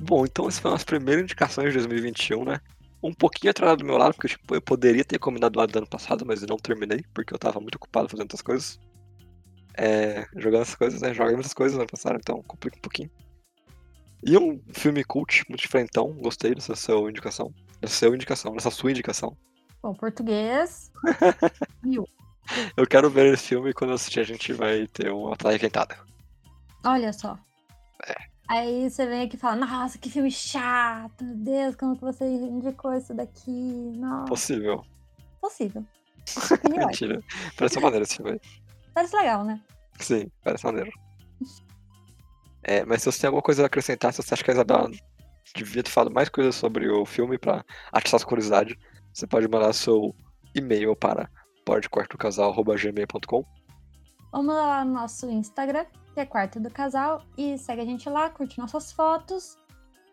Bom, 0.00 0.26
então 0.26 0.48
essas 0.48 0.60
foram 0.60 0.74
as 0.74 0.84
primeiras 0.84 1.22
indicações 1.22 1.68
de 1.68 1.78
2021, 1.78 2.44
né? 2.44 2.60
Um 3.02 3.14
pouquinho 3.14 3.50
atrasado 3.50 3.78
do 3.78 3.84
meu 3.84 3.96
lado, 3.96 4.14
porque 4.14 4.28
tipo, 4.28 4.54
eu 4.54 4.60
poderia 4.60 5.04
ter 5.04 5.18
combinado 5.18 5.58
lá 5.58 5.64
do 5.64 5.78
ano 5.78 5.86
passado, 5.86 6.26
mas 6.26 6.42
eu 6.42 6.48
não 6.48 6.56
terminei, 6.56 7.04
porque 7.14 7.32
eu 7.32 7.38
tava 7.38 7.60
muito 7.60 7.76
ocupado 7.76 8.08
fazendo 8.08 8.24
outras 8.24 8.42
coisas. 8.42 8.80
É, 9.74 10.26
jogando 10.36 10.62
essas 10.62 10.74
coisas, 10.74 11.00
né? 11.00 11.14
Joguei 11.14 11.34
muitas 11.34 11.54
coisas 11.54 11.76
no 11.76 11.82
ano 11.82 11.90
passado, 11.90 12.18
então 12.20 12.42
complica 12.42 12.76
um 12.76 12.80
pouquinho. 12.80 13.10
E 14.24 14.36
um 14.36 14.60
filme 14.72 15.02
cult, 15.02 15.44
muito 15.48 15.62
diferentão, 15.62 16.12
gostei 16.12 16.54
dessa 16.54 16.76
sua 16.76 17.08
indicação. 17.08 17.52
Dessa 17.80 17.94
sua 17.94 18.14
indicação, 18.14 18.52
dessa 18.52 18.70
sua 18.70 18.90
indicação. 18.90 19.36
Bom, 19.82 19.94
português. 19.94 20.90
Viu? 21.82 22.06
Eu 22.76 22.86
quero 22.86 23.10
ver 23.10 23.32
esse 23.34 23.48
filme 23.48 23.70
e 23.70 23.74
quando 23.74 23.90
eu 23.90 23.94
assistir 23.94 24.20
a 24.20 24.24
gente 24.24 24.52
vai 24.52 24.86
ter 24.86 25.10
uma 25.10 25.36
praia 25.36 25.58
quentada. 25.58 25.96
Olha 26.84 27.12
só. 27.12 27.38
É. 28.06 28.14
Aí 28.48 28.90
você 28.90 29.06
vem 29.06 29.22
aqui 29.22 29.36
e 29.36 29.38
fala, 29.38 29.56
nossa, 29.66 29.98
que 29.98 30.10
filme 30.10 30.30
chato, 30.30 31.24
meu 31.24 31.36
Deus, 31.36 31.76
como 31.76 31.96
que 31.96 32.02
você 32.02 32.24
indicou 32.24 32.92
isso 32.94 33.14
daqui? 33.14 33.50
Nossa, 33.96 34.26
Possível. 34.26 34.84
possível. 35.40 35.84
Mentira. 36.68 37.22
Parece 37.56 37.78
uma 37.78 37.84
maneira 37.84 38.04
esse 38.04 38.16
filme 38.16 38.32
aí. 38.32 38.40
Parece 38.94 39.16
legal, 39.16 39.44
né? 39.44 39.60
Sim, 39.98 40.30
parece 40.44 40.64
maneiro. 40.64 40.90
É, 42.62 42.84
mas 42.84 43.02
se 43.02 43.10
você 43.10 43.20
tem 43.22 43.28
alguma 43.28 43.42
coisa 43.42 43.62
a 43.62 43.66
acrescentar, 43.66 44.12
se 44.12 44.22
você 44.22 44.34
acha 44.34 44.44
que 44.44 44.50
a 44.50 44.54
Isabela 44.54 44.90
devia 45.54 45.82
ter 45.82 45.90
falado 45.90 46.12
mais 46.12 46.28
coisas 46.28 46.54
sobre 46.54 46.88
o 46.90 47.04
filme 47.04 47.38
pra 47.38 47.64
atiçar 47.92 48.20
sua 48.20 48.28
curiosidade, 48.28 48.78
você 49.12 49.26
pode 49.26 49.48
mandar 49.48 49.72
seu 49.72 50.14
e-mail 50.54 50.94
para 50.96 51.28
podquartocasal.gmail.com 51.64 53.44
Vamos 54.32 54.54
lá 54.54 54.84
no 54.84 54.94
nosso 54.94 55.30
Instagram, 55.30 55.84
que 56.14 56.20
é 56.20 56.24
Quarto 56.26 56.58
do 56.58 56.70
Casal, 56.70 57.22
e 57.36 57.58
segue 57.58 57.82
a 57.82 57.84
gente 57.84 58.08
lá, 58.08 58.30
curte 58.30 58.58
nossas 58.58 58.90
fotos. 58.92 59.58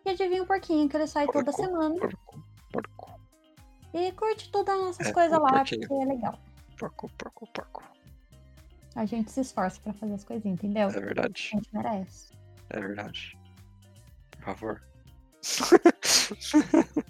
E 0.04 0.10
adivinha 0.10 0.42
um 0.42 0.46
porquinho 0.46 0.88
que 0.88 0.96
ele 0.96 1.06
sai 1.06 1.26
toda 1.26 1.44
Porco. 1.52 1.62
semana. 1.62 1.94
Porco, 1.98 2.42
porco, 2.72 3.20
E 3.94 4.12
curte 4.12 4.50
todas 4.50 4.74
as 4.78 4.80
nossas 4.84 5.06
É, 5.08 5.12
coisas 5.12 5.38
um 5.38 5.42
lá, 5.42 5.52
porquinho. 5.52 5.88
porque 5.88 6.02
é 6.02 6.06
legal. 6.06 6.38
porco, 6.78 7.10
porco, 7.16 7.46
porco. 7.52 7.82
A 8.96 9.04
gente 9.06 9.30
se 9.30 9.40
esforça 9.40 9.80
pra 9.82 9.92
fazer 9.94 10.14
as 10.14 10.24
coisinhas, 10.24 10.58
entendeu? 10.58 10.88
É 10.88 11.00
verdade, 11.00 11.50
A 11.52 11.56
gente 11.56 11.68
merece. 11.74 12.32
é 12.70 12.80
verdade. 12.80 13.38
Por 14.32 14.42
favor. 14.42 14.82